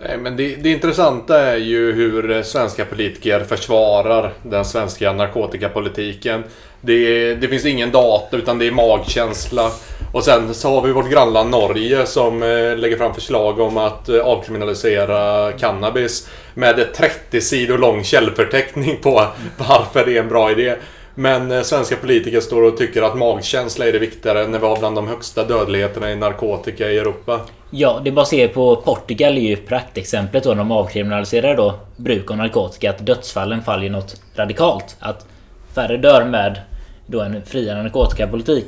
Nej, 0.00 0.18
men 0.18 0.36
det, 0.36 0.56
det 0.56 0.70
intressanta 0.70 1.40
är 1.40 1.56
ju 1.56 1.92
hur 1.92 2.42
svenska 2.42 2.84
politiker 2.84 3.40
försvarar 3.40 4.32
den 4.42 4.64
svenska 4.64 5.12
narkotikapolitiken. 5.12 6.44
Det, 6.80 7.34
det 7.34 7.48
finns 7.48 7.64
ingen 7.64 7.90
data 7.90 8.36
utan 8.36 8.58
det 8.58 8.66
är 8.66 8.72
magkänsla. 8.72 9.70
Och 10.16 10.24
sen 10.24 10.54
så 10.54 10.74
har 10.74 10.82
vi 10.82 10.92
vårt 10.92 11.10
grannland 11.10 11.50
Norge 11.50 12.06
som 12.06 12.42
eh, 12.42 12.76
lägger 12.76 12.96
fram 12.96 13.14
förslag 13.14 13.60
om 13.60 13.76
att 13.76 14.08
eh, 14.08 14.20
avkriminalisera 14.20 15.52
cannabis. 15.52 16.28
Med 16.54 16.94
30 16.94 17.40
sidor 17.40 17.78
lång 17.78 18.04
källförteckning 18.04 18.96
på 19.02 19.26
varför 19.58 20.06
det 20.06 20.16
är 20.16 20.22
en 20.22 20.28
bra 20.28 20.50
idé. 20.50 20.74
Men 21.14 21.52
eh, 21.52 21.62
svenska 21.62 21.96
politiker 21.96 22.40
står 22.40 22.62
och 22.62 22.76
tycker 22.76 23.02
att 23.02 23.18
magkänsla 23.18 23.86
är 23.86 23.92
det 23.92 23.98
viktigare 23.98 24.46
när 24.46 24.58
vi 24.58 24.66
har 24.66 24.76
bland 24.76 24.96
de 24.96 25.08
högsta 25.08 25.44
dödligheterna 25.44 26.12
i 26.12 26.16
narkotika 26.16 26.90
i 26.90 26.98
Europa. 26.98 27.40
Ja, 27.70 28.00
det 28.04 28.10
är 28.10 28.12
bara 28.12 28.22
att 28.22 28.28
se 28.28 28.48
på 28.48 28.76
Portugal 28.76 29.36
är 29.36 29.40
ju 29.40 29.56
praktexemplet 29.56 30.44
då 30.44 30.50
när 30.50 30.56
de 30.56 30.72
avkriminaliserar 30.72 31.56
då 31.56 31.74
bruk 31.96 32.30
av 32.30 32.36
narkotika. 32.36 32.90
Att 32.90 33.06
dödsfallen 33.06 33.62
faller 33.62 33.90
något 33.90 34.20
radikalt. 34.36 34.96
Att 35.00 35.26
färre 35.74 35.96
dör 35.96 36.24
med 36.24 36.60
då 37.06 37.20
en 37.20 37.42
friare 37.46 37.82
narkotikapolitik. 37.82 38.64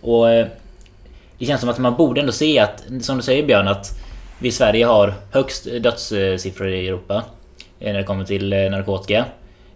Och 0.00 0.26
det 1.38 1.46
känns 1.46 1.60
som 1.60 1.70
att 1.70 1.78
man 1.78 1.96
borde 1.96 2.20
ändå 2.20 2.32
se 2.32 2.58
att, 2.58 2.84
som 3.00 3.16
du 3.16 3.22
säger 3.22 3.46
Björn, 3.46 3.68
att 3.68 3.98
vi 4.38 4.48
i 4.48 4.52
Sverige 4.52 4.86
har 4.86 5.14
högst 5.32 5.64
dödssiffror 5.64 6.68
i 6.68 6.88
Europa. 6.88 7.24
Eh, 7.80 7.92
när 7.92 7.98
det 7.98 8.04
kommer 8.04 8.24
till 8.24 8.52
eh, 8.52 8.70
narkotika. 8.70 9.24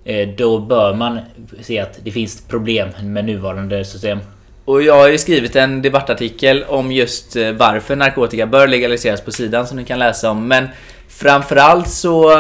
Eh, 0.05 0.29
då 0.29 0.59
bör 0.59 0.95
man 0.95 1.21
se 1.61 1.79
att 1.79 1.99
det 2.05 2.11
finns 2.11 2.43
problem 2.49 2.89
med 3.03 3.25
nuvarande 3.25 3.85
system. 3.85 4.19
Och 4.65 4.83
jag 4.83 4.95
har 4.95 5.09
ju 5.09 5.19
skrivit 5.19 5.57
en 5.57 5.83
debattartikel 5.83 6.65
om 6.69 6.93
just 6.93 7.37
varför 7.37 7.97
narkotika 7.97 8.47
bör 8.47 8.69
legaliseras 8.69 9.21
på 9.21 9.33
sidan 9.33 9.67
som 9.67 9.77
ni 9.77 9.85
kan 9.85 9.99
läsa 9.99 10.31
om. 10.31 10.49
Men 10.49 10.69
framförallt 11.09 11.89
så 11.89 12.31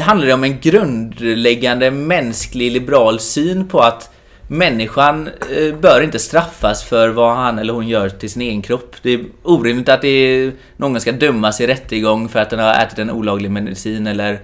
handlar 0.00 0.26
det 0.26 0.34
om 0.34 0.44
en 0.44 0.60
grundläggande 0.60 1.90
mänsklig 1.90 2.72
liberal 2.72 3.20
syn 3.20 3.68
på 3.68 3.80
att 3.80 4.10
människan 4.52 5.28
eh, 5.50 5.74
bör 5.74 6.00
inte 6.00 6.18
straffas 6.18 6.84
för 6.84 7.08
vad 7.08 7.36
han 7.36 7.58
eller 7.58 7.72
hon 7.72 7.88
gör 7.88 8.08
till 8.08 8.30
sin 8.30 8.42
egen 8.42 8.62
kropp. 8.62 8.96
Det 9.02 9.14
är 9.14 9.24
orimligt 9.42 9.88
att 9.88 10.02
det 10.02 10.08
är, 10.08 10.52
någon 10.76 11.00
ska 11.00 11.12
dömas 11.12 11.60
i 11.60 11.66
rättegång 11.66 12.28
för 12.28 12.38
att 12.38 12.50
den 12.50 12.58
har 12.58 12.74
ätit 12.74 12.98
en 12.98 13.10
olaglig 13.10 13.50
medicin 13.50 14.06
eller 14.06 14.40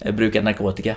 eh, 0.00 0.14
brukat 0.14 0.44
narkotika. 0.44 0.94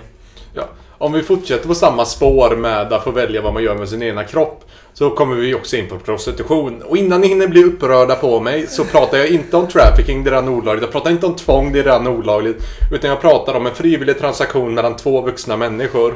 Ja. 0.54 0.62
Om 0.98 1.12
vi 1.12 1.22
fortsätter 1.22 1.68
på 1.68 1.74
samma 1.74 2.04
spår 2.04 2.56
med 2.56 2.92
att 2.92 3.04
få 3.04 3.10
välja 3.10 3.42
vad 3.42 3.54
man 3.54 3.62
gör 3.62 3.74
med 3.74 3.88
sin 3.88 4.02
egna 4.02 4.24
kropp 4.24 4.64
så 4.94 5.10
kommer 5.10 5.36
vi 5.36 5.54
också 5.54 5.76
in 5.76 5.88
på 5.88 5.98
prostitution. 5.98 6.82
Och 6.82 6.96
innan 6.96 7.20
ni 7.20 7.28
hinner 7.28 7.48
bli 7.48 7.64
upprörda 7.64 8.14
på 8.14 8.40
mig 8.40 8.66
så 8.66 8.84
pratar 8.84 9.18
jag 9.18 9.28
inte 9.28 9.56
om 9.56 9.66
trafficking, 9.68 10.24
det 10.24 10.30
är 10.30 10.32
redan 10.32 10.48
olagligt. 10.48 10.82
Jag 10.82 10.92
pratar 10.92 11.10
inte 11.10 11.26
om 11.26 11.34
tvång, 11.34 11.72
det 11.72 11.78
är 11.78 11.84
redan 11.84 12.06
olagligt. 12.06 12.62
Utan 12.92 13.10
jag 13.10 13.20
pratar 13.20 13.54
om 13.54 13.66
en 13.66 13.74
frivillig 13.74 14.18
transaktion 14.18 14.74
mellan 14.74 14.96
två 14.96 15.20
vuxna 15.20 15.56
människor. 15.56 16.14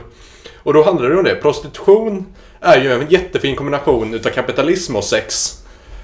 Och 0.67 0.75
då 0.75 0.83
handlar 0.83 1.09
det 1.09 1.17
om 1.17 1.25
det. 1.25 1.35
Prostitution 1.35 2.27
är 2.61 2.81
ju 2.81 2.93
en 2.93 3.07
jättefin 3.11 3.57
kombination 3.57 4.15
utav 4.15 4.31
kapitalism 4.31 4.97
och 4.97 5.05
sex. 5.05 5.53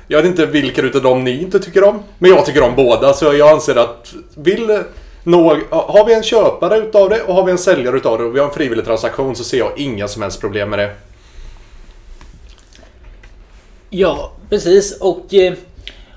Jag 0.07 0.19
vet 0.19 0.27
inte 0.27 0.47
vilka 0.47 0.83
utav 0.83 1.03
dem 1.03 1.25
ni 1.25 1.43
inte 1.43 1.59
tycker 1.59 1.85
om. 1.85 2.03
Men 2.19 2.31
jag 2.31 2.47
tycker 2.47 2.63
om 2.63 2.77
båda, 2.77 3.13
så 3.13 3.25
jag 3.25 3.49
anser 3.49 3.77
att 3.77 4.15
vill 4.35 4.83
någ... 5.23 5.59
har 5.71 6.07
vi 6.07 6.15
en 6.15 6.23
köpare 6.23 6.77
utav 6.77 7.09
det 7.09 7.23
och 7.23 7.35
har 7.35 7.45
vi 7.45 7.53
en 7.53 7.59
säljare 7.59 7.97
utav 7.97 8.19
det 8.19 8.25
och 8.25 8.35
vi 8.35 8.39
har 8.39 8.47
en 8.47 8.55
frivillig 8.55 8.85
transaktion 8.85 9.37
så 9.37 9.45
ser 9.45 9.59
jag 9.59 9.73
inga 9.77 10.09
som 10.09 10.23
helst 10.23 10.41
problem 10.41 10.71
med 10.71 10.79
det. 10.79 10.91
Ja, 13.91 14.33
precis. 14.51 14.99
Och 15.01 15.35
eh, 15.35 15.53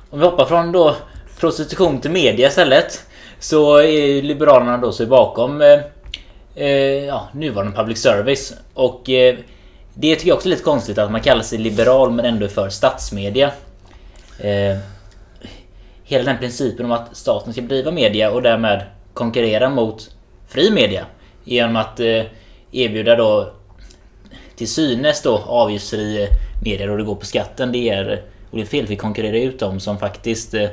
om 0.09 0.19
vi 0.19 0.25
hoppar 0.25 0.45
från 0.45 0.71
då 0.71 0.95
prostitution 1.39 2.01
till 2.01 2.11
media 2.11 2.47
istället. 2.47 3.05
Så 3.39 3.77
är 3.77 3.83
ju 3.83 4.21
Liberalerna 4.21 4.77
då 4.77 4.91
sig 4.91 5.05
bakom 5.05 5.61
eh, 5.61 5.79
eh, 6.55 7.05
ja, 7.05 7.29
nuvarande 7.33 7.77
public 7.77 8.01
service. 8.01 8.53
Och 8.73 9.09
eh, 9.09 9.35
det 9.93 10.15
tycker 10.15 10.27
jag 10.27 10.35
också 10.35 10.47
är 10.47 10.51
lite 10.51 10.63
konstigt 10.63 10.97
att 10.97 11.11
man 11.11 11.21
kallar 11.21 11.43
sig 11.43 11.57
liberal 11.57 12.11
men 12.11 12.25
ändå 12.25 12.47
för 12.47 12.69
statsmedia. 12.69 13.51
Eh, 14.39 14.77
hela 16.03 16.23
den 16.23 16.37
principen 16.37 16.85
om 16.85 16.91
att 16.91 17.17
staten 17.17 17.53
ska 17.53 17.61
driva 17.61 17.91
media 17.91 18.31
och 18.31 18.41
därmed 18.41 18.81
konkurrera 19.13 19.69
mot 19.69 20.15
fri 20.47 20.71
media. 20.71 21.05
Genom 21.43 21.75
att 21.75 21.99
eh, 21.99 22.23
erbjuda 22.71 23.15
då 23.15 23.53
till 24.55 24.67
synes 24.67 25.21
då 25.21 25.37
avgiftsfri 25.37 26.23
eh, 26.23 26.29
media 26.63 26.91
och 26.91 26.97
det 26.97 27.03
går 27.03 27.15
på 27.15 27.25
skatten. 27.25 27.71
Det 27.71 27.89
är, 27.89 28.23
och 28.51 28.57
det 28.57 28.63
är 28.63 28.65
fel, 28.65 28.85
vi 28.85 28.95
konkurrerar 28.95 29.37
ut 29.37 29.59
dem 29.59 29.79
som 29.79 29.99
faktiskt 29.99 30.53
eh, 30.53 30.69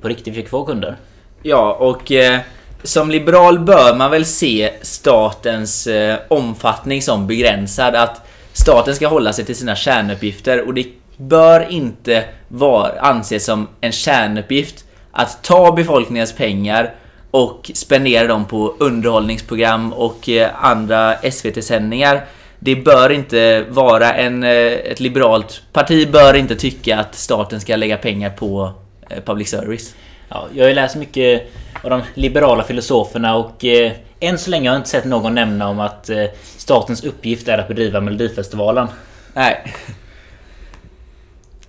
på 0.00 0.08
riktigt 0.08 0.34
försöker 0.34 0.50
få 0.50 0.64
kunder. 0.64 0.96
Ja, 1.42 1.74
och 1.74 2.12
eh, 2.12 2.40
som 2.82 3.10
liberal 3.10 3.58
bör 3.58 3.94
man 3.96 4.10
väl 4.10 4.24
se 4.24 4.72
statens 4.82 5.86
eh, 5.86 6.18
omfattning 6.28 7.02
som 7.02 7.26
begränsad. 7.26 7.94
Att 7.94 8.28
staten 8.52 8.94
ska 8.94 9.08
hålla 9.08 9.32
sig 9.32 9.44
till 9.44 9.56
sina 9.56 9.76
kärnuppgifter 9.76 10.66
och 10.66 10.74
det 10.74 10.86
bör 11.16 11.70
inte 11.70 12.24
var, 12.48 12.98
anses 13.00 13.44
som 13.44 13.68
en 13.80 13.92
kärnuppgift 13.92 14.84
att 15.12 15.42
ta 15.42 15.72
befolkningens 15.72 16.32
pengar 16.32 16.94
och 17.30 17.70
spendera 17.74 18.26
dem 18.26 18.44
på 18.44 18.74
underhållningsprogram 18.78 19.92
och 19.92 20.28
eh, 20.28 20.50
andra 20.64 21.16
SVT-sändningar. 21.30 22.24
Det 22.58 22.76
bör 22.76 23.10
inte 23.12 23.64
vara 23.68 24.12
en... 24.12 24.42
eh, 24.42 24.50
Ett 24.50 25.00
liberalt 25.00 25.62
parti 25.72 26.10
bör 26.12 26.34
inte 26.34 26.56
tycka 26.56 26.98
att 26.98 27.14
staten 27.14 27.60
ska 27.60 27.76
lägga 27.76 27.96
pengar 27.96 28.30
på 28.30 28.72
eh, 29.10 29.22
public 29.24 29.50
service. 29.50 29.94
Ja, 30.32 30.48
jag 30.54 30.64
har 30.64 30.68
ju 30.68 30.74
läst 30.74 30.96
mycket 30.96 31.42
av 31.82 31.90
de 31.90 32.02
liberala 32.14 32.62
filosoferna 32.62 33.36
och 33.36 33.64
eh, 33.64 33.92
än 34.20 34.38
så 34.38 34.50
länge 34.50 34.68
har 34.68 34.74
jag 34.74 34.80
inte 34.80 34.88
sett 34.88 35.04
någon 35.04 35.34
nämna 35.34 35.68
om 35.68 35.80
att 35.80 36.10
eh, 36.10 36.24
statens 36.56 37.04
uppgift 37.04 37.48
är 37.48 37.58
att 37.58 37.68
bedriva 37.68 38.00
Melodifestivalen. 38.00 38.88
Nej. 39.34 39.74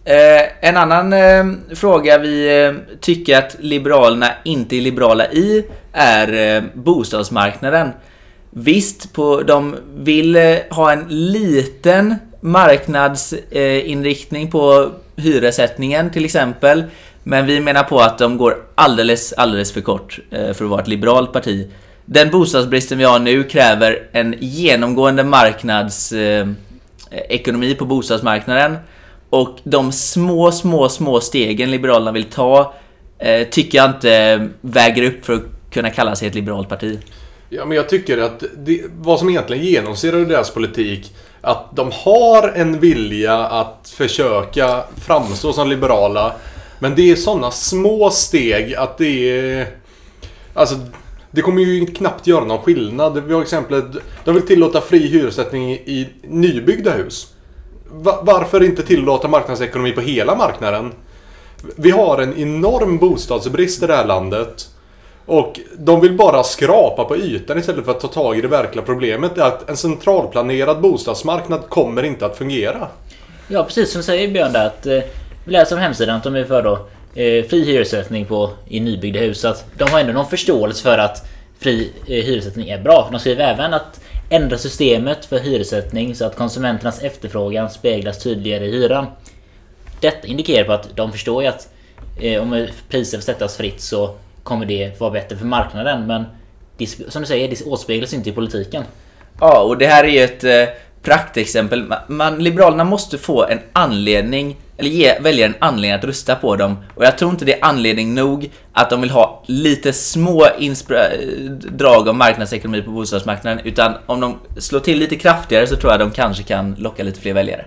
Eh, 0.05 0.69
en 0.69 0.77
annan 0.77 1.13
eh, 1.13 1.45
fråga 1.75 2.17
vi 2.17 2.63
eh, 2.63 2.73
tycker 2.99 3.37
att 3.37 3.55
Liberalerna 3.59 4.31
inte 4.43 4.75
är 4.75 4.81
liberala 4.81 5.31
i 5.31 5.65
är 5.93 6.55
eh, 6.55 6.63
bostadsmarknaden. 6.73 7.89
Visst, 8.49 9.13
på, 9.13 9.41
de 9.41 9.75
vill 9.95 10.35
eh, 10.35 10.57
ha 10.69 10.91
en 10.91 11.05
liten 11.09 12.15
marknadsinriktning 12.41 14.51
på 14.51 14.91
hyressättningen 15.15 16.11
till 16.11 16.25
exempel. 16.25 16.83
Men 17.23 17.45
vi 17.45 17.59
menar 17.59 17.83
på 17.83 17.99
att 17.99 18.17
de 18.17 18.37
går 18.37 18.57
alldeles, 18.75 19.33
alldeles 19.33 19.71
för 19.71 19.81
kort 19.81 20.19
eh, 20.31 20.53
för 20.53 20.65
att 20.65 20.71
vara 20.71 20.81
ett 20.81 20.87
liberalt 20.87 21.33
parti. 21.33 21.67
Den 22.05 22.29
bostadsbristen 22.29 22.97
vi 22.97 23.03
har 23.03 23.19
nu 23.19 23.43
kräver 23.43 24.09
en 24.11 24.35
genomgående 24.39 25.23
marknadsekonomi 25.23 27.71
eh, 27.71 27.77
på 27.77 27.85
bostadsmarknaden. 27.85 28.77
Och 29.29 29.57
de 29.63 29.91
små, 29.91 30.51
små, 30.51 30.89
små 30.89 31.19
stegen 31.19 31.71
Liberalerna 31.71 32.11
vill 32.11 32.23
ta 32.23 32.73
eh, 33.19 33.47
tycker 33.47 33.77
jag 33.77 33.89
inte 33.89 34.49
väger 34.61 35.03
upp 35.03 35.25
för 35.25 35.33
att 35.33 35.43
kunna 35.71 35.89
kalla 35.89 36.15
sig 36.15 36.27
ett 36.27 36.35
liberalt 36.35 36.69
parti. 36.69 36.99
Ja, 37.49 37.65
men 37.65 37.77
jag 37.77 37.89
tycker 37.89 38.17
att 38.17 38.43
det, 38.57 38.81
vad 38.97 39.19
som 39.19 39.29
egentligen 39.29 39.63
genomsyrar 39.63 40.19
deras 40.19 40.49
politik 40.49 41.13
att 41.41 41.75
de 41.75 41.91
har 41.93 42.51
en 42.55 42.79
vilja 42.79 43.37
att 43.37 43.93
försöka 43.97 44.83
framstå 44.97 45.53
som 45.53 45.69
liberala. 45.69 46.33
Men 46.81 46.95
det 46.95 47.11
är 47.11 47.15
sådana 47.15 47.51
små 47.51 48.09
steg 48.09 48.75
att 48.75 48.97
det 48.97 49.39
är... 49.39 49.67
Alltså, 50.53 50.75
det 51.31 51.41
kommer 51.41 51.61
ju 51.61 51.85
knappt 51.85 52.27
göra 52.27 52.45
någon 52.45 52.61
skillnad. 52.61 53.23
Vi 53.23 53.33
har 53.33 53.41
exemplet, 53.41 53.85
de 54.23 54.35
vill 54.35 54.47
tillåta 54.47 54.81
fri 54.81 55.07
hyressättning 55.07 55.71
i 55.71 56.09
nybyggda 56.23 56.91
hus. 56.91 57.33
Varför 58.21 58.63
inte 58.63 58.83
tillåta 58.83 59.27
marknadsekonomi 59.27 59.91
på 59.91 60.01
hela 60.01 60.35
marknaden? 60.35 60.91
Vi 61.75 61.91
har 61.91 62.17
en 62.21 62.37
enorm 62.37 62.97
bostadsbrist 62.97 63.83
i 63.83 63.87
det 63.87 63.95
här 63.95 64.05
landet. 64.05 64.69
Och 65.25 65.59
de 65.77 66.01
vill 66.01 66.17
bara 66.17 66.43
skrapa 66.43 67.05
på 67.05 67.17
ytan 67.17 67.57
istället 67.59 67.85
för 67.85 67.91
att 67.91 67.99
ta 67.99 68.07
tag 68.07 68.37
i 68.37 68.41
det 68.41 68.47
verkliga 68.47 68.85
problemet. 68.85 69.37
Är 69.37 69.41
att 69.41 69.69
en 69.69 69.77
centralplanerad 69.77 70.81
bostadsmarknad 70.81 71.69
kommer 71.69 72.03
inte 72.03 72.25
att 72.25 72.37
fungera. 72.37 72.87
Ja, 73.47 73.63
precis 73.63 73.91
som 73.91 74.03
säger 74.03 74.27
Björn 74.27 74.53
där 74.53 74.65
att 74.65 74.85
eh, 74.85 74.99
vi 75.43 75.51
läser 75.51 75.75
om 75.75 75.81
hemsidan 75.81 76.15
att 76.15 76.23
de 76.23 76.35
är 76.35 76.43
för 76.43 76.63
då 76.63 76.73
eh, 77.15 77.45
fri 77.45 77.65
hyressättning 77.65 78.25
på, 78.25 78.49
i 78.67 78.79
nybyggda 78.79 79.19
hus. 79.19 79.39
Så 79.39 79.47
att 79.47 79.65
de 79.77 79.89
har 79.89 79.99
ändå 79.99 80.13
någon 80.13 80.29
förståelse 80.29 80.83
för 80.83 80.97
att 80.97 81.27
fri 81.59 81.91
eh, 82.07 82.25
hyressättning 82.25 82.69
är 82.69 82.81
bra. 82.81 83.09
De 83.11 83.19
skriver 83.19 83.53
även 83.53 83.73
att 83.73 84.01
ändra 84.29 84.57
systemet 84.57 85.25
för 85.25 85.39
hyressättning 85.39 86.15
så 86.15 86.25
att 86.25 86.35
konsumenternas 86.35 87.01
efterfrågan 87.01 87.69
speglas 87.69 88.23
tydligare 88.23 88.65
i 88.65 88.71
hyran. 88.71 89.05
Detta 89.99 90.27
indikerar 90.27 90.63
på 90.63 90.73
att 90.73 90.95
de 90.95 91.11
förstår 91.11 91.43
ju 91.43 91.49
att 91.49 91.67
eh, 92.21 92.41
om 92.41 92.67
priser 92.89 93.17
får 93.17 93.23
sättas 93.23 93.57
fritt 93.57 93.81
så 93.81 94.15
kommer 94.43 94.65
det 94.65 94.99
vara 94.99 95.11
bättre 95.11 95.37
för 95.37 95.45
marknaden. 95.45 96.07
Men 96.07 96.25
det, 96.77 96.87
som 96.87 97.21
du 97.21 97.27
säger, 97.27 97.49
det 97.49 97.65
återspeglas 97.65 98.13
inte 98.13 98.29
i 98.29 98.33
politiken. 98.33 98.83
Ja, 99.39 99.59
och 99.59 99.77
det 99.77 99.87
här 99.87 100.03
är 100.03 100.07
ju 100.07 100.19
ett 100.19 100.43
eh, 100.43 100.75
praktexempel. 101.03 101.83
Man, 101.83 101.99
man, 102.07 102.43
Liberalerna 102.43 102.83
måste 102.83 103.17
få 103.17 103.45
en 103.45 103.59
anledning 103.73 104.57
eller 104.81 104.91
ge 104.91 105.19
väljaren 105.19 105.55
anledning 105.59 105.91
att 105.91 106.03
rösta 106.03 106.35
på 106.35 106.55
dem. 106.55 106.77
Och 106.95 107.05
jag 107.05 107.17
tror 107.17 107.31
inte 107.31 107.45
det 107.45 107.53
är 107.53 107.65
anledning 107.65 108.15
nog 108.15 108.51
att 108.73 108.89
de 108.89 109.01
vill 109.01 109.09
ha 109.09 109.43
lite 109.45 109.93
små 109.93 110.45
eh, 110.45 110.71
drag 111.51 112.09
av 112.09 112.15
marknadsekonomi 112.15 112.81
på 112.81 112.91
bostadsmarknaden. 112.91 113.65
Utan 113.65 113.93
om 114.05 114.19
de 114.19 114.39
slår 114.57 114.79
till 114.79 114.99
lite 114.99 115.15
kraftigare 115.15 115.67
så 115.67 115.75
tror 115.75 115.91
jag 115.91 115.99
de 115.99 116.11
kanske 116.11 116.43
kan 116.43 116.75
locka 116.77 117.03
lite 117.03 117.21
fler 117.21 117.33
väljare. 117.33 117.65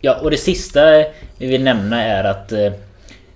Ja, 0.00 0.14
och 0.22 0.30
det 0.30 0.36
sista 0.36 0.80
vi 1.38 1.46
vill 1.46 1.62
nämna 1.62 2.02
är 2.02 2.24
att 2.24 2.52
eh, 2.52 2.64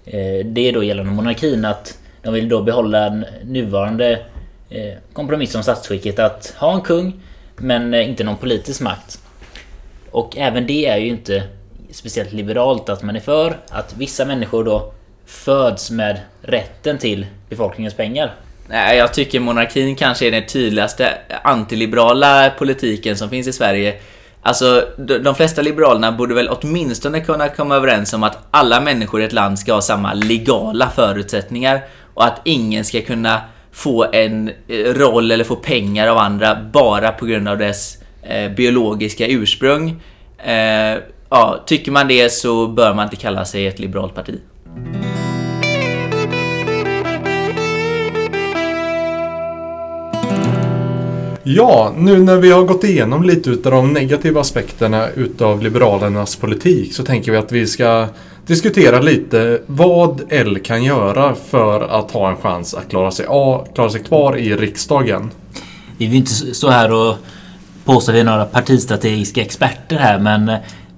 eh 0.06 0.44
det 0.44 0.68
är 0.68 0.72
då 0.72 0.82
gällande 0.82 1.12
monarkin 1.12 1.64
att 1.64 1.98
de 2.22 2.34
vill 2.34 2.48
då 2.48 2.62
behålla 2.62 3.22
nuvarande 3.44 4.10
eh, 4.70 4.94
kompromiss 5.12 5.54
om 5.54 5.62
statsskicket 5.62 6.18
att 6.18 6.54
ha 6.58 6.74
en 6.74 6.80
kung 6.80 7.20
men 7.56 7.94
eh, 7.94 8.08
inte 8.08 8.24
någon 8.24 8.36
politisk 8.36 8.80
makt. 8.80 9.20
Och 10.10 10.36
även 10.36 10.66
det 10.66 10.86
är 10.86 10.96
ju 10.96 11.08
inte 11.08 11.42
speciellt 11.92 12.32
liberalt 12.32 12.88
att 12.88 13.02
man 13.02 13.16
är 13.16 13.20
för 13.20 13.56
att 13.68 13.94
vissa 13.96 14.24
människor 14.24 14.64
då 14.64 14.92
föds 15.26 15.90
med 15.90 16.20
rätten 16.42 16.98
till 16.98 17.26
befolkningens 17.48 17.94
pengar. 17.94 18.34
Nej, 18.68 18.98
jag 18.98 19.14
tycker 19.14 19.40
monarkin 19.40 19.96
kanske 19.96 20.26
är 20.26 20.30
den 20.30 20.46
tydligaste 20.46 21.18
antiliberala 21.42 22.50
politiken 22.58 23.16
som 23.16 23.30
finns 23.30 23.46
i 23.46 23.52
Sverige. 23.52 23.94
Alltså, 24.42 24.88
de 24.98 25.34
flesta 25.34 25.62
liberalerna 25.62 26.12
borde 26.12 26.34
väl 26.34 26.48
åtminstone 26.48 27.20
kunna 27.20 27.48
komma 27.48 27.76
överens 27.76 28.12
om 28.12 28.22
att 28.22 28.38
alla 28.50 28.80
människor 28.80 29.20
i 29.20 29.24
ett 29.24 29.32
land 29.32 29.58
ska 29.58 29.72
ha 29.72 29.80
samma 29.80 30.14
legala 30.14 30.90
förutsättningar 30.90 31.80
och 32.14 32.24
att 32.24 32.40
ingen 32.44 32.84
ska 32.84 33.00
kunna 33.00 33.40
få 33.72 34.06
en 34.12 34.48
eh, 34.68 34.94
roll 34.94 35.30
eller 35.30 35.44
få 35.44 35.56
pengar 35.56 36.08
av 36.08 36.18
andra 36.18 36.58
bara 36.72 37.12
på 37.12 37.26
grund 37.26 37.48
av 37.48 37.58
dess 37.58 37.98
eh, 38.22 38.50
biologiska 38.50 39.26
ursprung. 39.26 40.02
Eh, 40.38 40.98
ja, 41.30 41.62
tycker 41.66 41.92
man 41.92 42.08
det 42.08 42.32
så 42.32 42.66
bör 42.66 42.94
man 42.94 43.04
inte 43.04 43.16
kalla 43.16 43.44
sig 43.44 43.66
ett 43.66 43.78
liberalt 43.78 44.14
parti. 44.14 44.40
Ja, 51.42 51.92
nu 51.96 52.18
när 52.18 52.36
vi 52.36 52.50
har 52.50 52.62
gått 52.62 52.84
igenom 52.84 53.22
lite 53.22 53.50
utav 53.50 53.72
de 53.72 53.92
negativa 53.92 54.40
aspekterna 54.40 55.08
utav 55.08 55.62
Liberalernas 55.62 56.36
politik 56.36 56.94
så 56.94 57.04
tänker 57.04 57.32
vi 57.32 57.38
att 57.38 57.52
vi 57.52 57.66
ska 57.66 58.06
diskutera 58.46 59.00
lite 59.00 59.60
vad 59.66 60.22
L 60.28 60.58
kan 60.64 60.84
göra 60.84 61.34
för 61.34 61.80
att 61.80 62.10
ha 62.10 62.30
en 62.30 62.36
chans 62.36 62.74
att 62.74 62.88
klara 62.88 63.10
sig, 63.10 63.26
A, 63.28 63.64
klara 63.74 63.90
sig 63.90 64.02
kvar 64.02 64.36
i 64.36 64.56
riksdagen. 64.56 65.30
Vi 65.98 66.06
vill 66.06 66.16
inte 66.16 66.30
stå 66.30 66.68
här 66.68 66.92
och 66.92 67.14
påstå 67.84 68.12
att 68.12 68.16
vi 68.16 68.20
är 68.20 68.24
några 68.24 68.44
partistrategiska 68.44 69.42
experter 69.42 69.96
här 69.96 70.18
men 70.18 70.52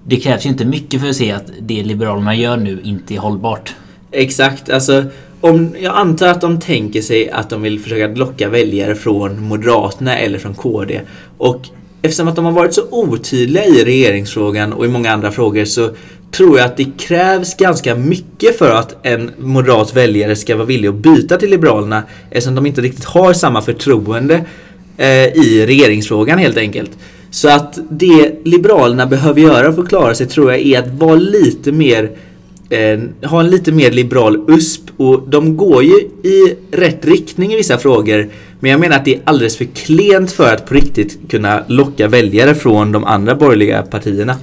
det 0.07 0.17
krävs 0.17 0.47
ju 0.47 0.51
inte 0.51 0.65
mycket 0.65 1.01
för 1.01 1.09
att 1.09 1.17
se 1.17 1.33
att 1.33 1.47
det 1.61 1.83
Liberalerna 1.83 2.35
gör 2.35 2.57
nu 2.57 2.81
inte 2.85 3.15
är 3.15 3.19
hållbart. 3.19 3.75
Exakt, 4.11 4.71
alltså 4.71 5.05
om, 5.41 5.75
jag 5.81 5.97
antar 5.97 6.29
att 6.29 6.41
de 6.41 6.61
tänker 6.61 7.03
sig 7.03 7.31
att 7.31 7.51
de 7.51 7.63
vill 7.63 7.81
försöka 7.81 8.07
locka 8.07 8.49
väljare 8.49 8.95
från 8.95 9.43
Moderaterna 9.43 10.19
eller 10.19 10.39
från 10.39 10.55
KD. 10.55 11.01
Och 11.39 11.69
eftersom 12.03 12.29
att 12.29 12.37
de 12.37 12.45
har 12.45 12.53
varit 12.53 12.75
så 12.75 12.83
otydliga 12.91 13.65
i 13.65 13.85
regeringsfrågan 13.85 14.73
och 14.73 14.85
i 14.85 14.89
många 14.89 15.13
andra 15.13 15.31
frågor 15.31 15.65
så 15.65 15.91
tror 16.31 16.59
jag 16.59 16.67
att 16.67 16.77
det 16.77 16.99
krävs 16.99 17.57
ganska 17.57 17.95
mycket 17.95 18.59
för 18.59 18.75
att 18.75 19.07
en 19.07 19.31
moderat 19.39 19.97
väljare 19.97 20.37
ska 20.37 20.57
vara 20.57 20.67
villig 20.67 20.89
att 20.89 20.95
byta 20.95 21.37
till 21.37 21.51
Liberalerna 21.51 22.03
eftersom 22.31 22.55
de 22.55 22.67
inte 22.67 22.81
riktigt 22.81 23.05
har 23.05 23.33
samma 23.33 23.63
förtroende 23.63 24.45
eh, 24.97 25.27
i 25.27 25.67
regeringsfrågan 25.67 26.39
helt 26.39 26.57
enkelt. 26.57 26.91
Så 27.33 27.49
att 27.49 27.79
det 27.91 28.41
Liberalerna 28.45 29.07
behöver 29.07 29.41
göra 29.41 29.73
för 29.73 29.83
att 29.83 29.89
klara 29.89 30.15
sig 30.15 30.27
tror 30.27 30.53
jag 30.53 30.61
är 30.61 30.79
att 30.79 30.89
vara 30.89 31.15
lite 31.15 31.73
mer 31.73 32.11
eh, 32.71 33.29
ha 33.31 33.41
en 33.41 33.51
lite 33.51 33.73
mer 33.73 33.91
liberal 33.91 34.51
USP 34.51 34.91
och 34.97 35.29
de 35.29 35.57
går 35.57 35.83
ju 35.85 35.95
i 36.23 36.57
rätt 36.71 37.05
riktning 37.05 37.53
i 37.53 37.57
vissa 37.57 37.79
frågor. 37.79 38.31
Men 38.61 38.71
jag 38.71 38.81
menar 38.81 38.97
att 38.97 39.05
det 39.05 39.15
är 39.15 39.21
alldeles 39.25 39.57
för 39.57 39.65
klent 39.65 40.33
för 40.33 40.55
att 40.55 40.67
på 40.67 40.75
riktigt 40.75 41.31
kunna 41.31 41.65
locka 41.67 42.09
väljare 42.09 42.55
från 42.55 42.93
de 42.93 43.05
andra 43.05 43.35
borgerliga 43.35 43.83
partierna. 43.83 44.37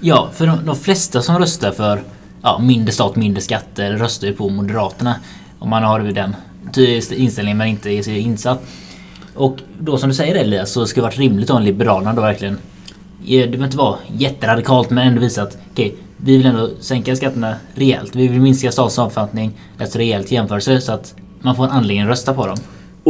Ja, 0.00 0.30
för 0.34 0.46
de, 0.46 0.58
de 0.66 0.76
flesta 0.76 1.22
som 1.22 1.38
röstar 1.38 1.72
för 1.72 2.02
ja, 2.42 2.58
mindre 2.58 2.92
stat, 2.92 3.16
mindre 3.16 3.40
skatter 3.40 3.92
röstar 3.92 4.26
ju 4.26 4.32
på 4.32 4.48
Moderaterna. 4.48 5.14
Om 5.58 5.70
man 5.70 5.82
har 5.82 6.00
den 6.00 6.34
inställningen 7.16 7.58
men 7.58 7.68
inte 7.68 7.90
är 7.90 8.02
så 8.02 8.10
insatt. 8.10 8.62
Och 9.40 9.58
då 9.78 9.98
som 9.98 10.08
du 10.08 10.14
säger 10.14 10.34
Elias 10.34 10.72
så 10.72 10.86
ska 10.86 11.00
det 11.00 11.06
varit 11.06 11.18
rimligt 11.18 11.50
om 11.50 11.62
Liberalerna 11.62 12.12
då 12.12 12.22
verkligen 12.22 12.58
det 13.24 13.46
behöver 13.46 13.64
inte 13.64 13.76
vara 13.76 13.96
jätteradikalt 14.16 14.90
men 14.90 15.08
ändå 15.08 15.20
visa 15.20 15.42
att 15.42 15.58
okej, 15.72 15.86
okay, 15.86 15.98
vi 16.16 16.36
vill 16.36 16.46
ändå 16.46 16.70
sänka 16.80 17.16
skatterna 17.16 17.54
rejält. 17.74 18.16
Vi 18.16 18.28
vill 18.28 18.40
minska 18.40 18.72
statens 18.72 18.98
omfattning 18.98 19.52
rätt 19.78 19.96
rejält 19.96 20.32
jämförelse 20.32 20.80
så 20.80 20.92
att 20.92 21.14
man 21.40 21.56
får 21.56 21.64
en 21.64 21.70
anledning 21.70 22.02
att 22.02 22.08
rösta 22.08 22.34
på 22.34 22.46
dem. 22.46 22.56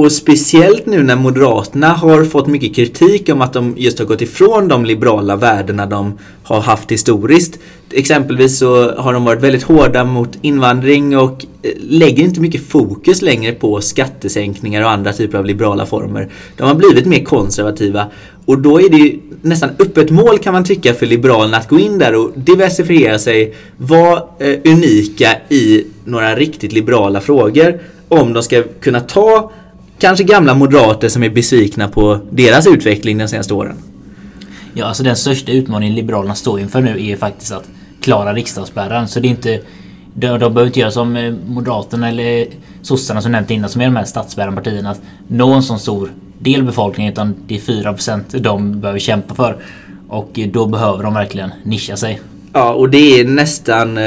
Och 0.01 0.13
speciellt 0.13 0.87
nu 0.87 1.03
när 1.03 1.17
Moderaterna 1.17 1.89
har 1.89 2.25
fått 2.25 2.47
mycket 2.47 2.75
kritik 2.77 3.29
om 3.29 3.43
att 3.43 3.53
de 3.53 3.75
just 3.77 3.99
har 3.99 4.07
gått 4.07 4.23
ifrån 4.23 4.69
de 4.69 4.85
liberala 4.85 5.37
värdena 5.37 5.87
de 5.87 6.19
har 6.43 6.61
haft 6.61 6.91
historiskt. 6.91 7.59
Exempelvis 7.93 8.59
så 8.59 8.95
har 8.95 9.13
de 9.13 9.25
varit 9.25 9.43
väldigt 9.43 9.63
hårda 9.63 10.05
mot 10.05 10.39
invandring 10.43 11.19
och 11.19 11.47
eh, 11.63 11.71
lägger 11.79 12.23
inte 12.23 12.41
mycket 12.41 12.69
fokus 12.69 13.23
längre 13.23 13.53
på 13.53 13.81
skattesänkningar 13.81 14.83
och 14.83 14.91
andra 14.91 15.13
typer 15.13 15.39
av 15.39 15.47
liberala 15.47 15.87
former. 15.87 16.29
De 16.57 16.63
har 16.63 16.75
blivit 16.75 17.07
mer 17.07 17.25
konservativa 17.25 18.07
och 18.45 18.59
då 18.59 18.81
är 18.81 18.89
det 18.89 18.97
ju 18.97 19.19
nästan 19.43 19.71
öppet 19.79 20.11
mål 20.11 20.39
kan 20.39 20.53
man 20.53 20.65
tycka 20.65 20.95
för 20.95 21.07
Liberalerna 21.07 21.57
att 21.57 21.69
gå 21.69 21.79
in 21.79 21.99
där 21.99 22.15
och 22.15 22.31
diversifiera 22.35 23.19
sig, 23.19 23.55
vara 23.77 24.23
eh, 24.39 24.59
unika 24.65 25.37
i 25.49 25.85
några 26.05 26.37
riktigt 26.37 26.73
liberala 26.73 27.21
frågor 27.21 27.81
om 28.09 28.33
de 28.33 28.43
ska 28.43 28.63
kunna 28.81 29.01
ta 29.01 29.53
kanske 30.01 30.25
gamla 30.25 30.55
moderater 30.55 31.09
som 31.09 31.23
är 31.23 31.31
besvikna 31.31 31.89
på 31.89 32.19
deras 32.31 32.67
utveckling 32.67 33.19
de 33.19 33.29
senaste 33.29 33.55
åren. 33.55 33.77
Ja, 34.75 34.87
alltså 34.87 35.03
den 35.03 35.17
största 35.17 35.53
utmaningen 35.53 35.95
Liberalerna 35.95 36.35
står 36.35 36.61
inför 36.61 36.81
nu 36.81 37.07
är 37.07 37.17
faktiskt 37.17 37.53
att 37.53 37.69
klara 38.01 38.35
riksdagsspärren. 38.35 39.09
Så 39.09 39.21
det 39.21 39.29
är 39.29 39.31
inte... 39.31 39.61
De, 40.15 40.27
de 40.27 40.39
behöver 40.39 40.67
inte 40.67 40.81
göra 40.81 40.91
som 40.91 41.17
eh, 41.17 41.33
Moderaterna 41.47 42.09
eller 42.09 42.47
sossarna 42.83 43.23
som 43.23 43.33
nämnt 43.33 43.51
innan 43.51 43.71
som 43.71 43.81
är 43.81 43.85
de 43.85 43.97
här 43.97 44.05
statsbärande 44.05 44.63
partierna. 44.63 44.91
Att 44.91 45.01
nå 45.29 45.53
en 45.53 45.63
sån 45.63 45.79
stor 45.79 46.11
del 46.39 46.63
befolkningen 46.63 47.13
utan 47.13 47.35
det 47.47 47.55
är 47.55 47.61
4% 47.61 48.39
de 48.39 48.81
behöver 48.81 48.99
kämpa 49.01 49.35
för. 49.35 49.57
Och 50.09 50.39
då 50.53 50.67
behöver 50.67 51.05
de 51.05 51.15
verkligen 51.15 51.51
nischa 51.63 51.97
sig. 51.97 52.21
Ja, 52.53 52.73
och 52.73 52.91
det 52.91 53.21
är 53.21 53.25
nästan... 53.25 53.99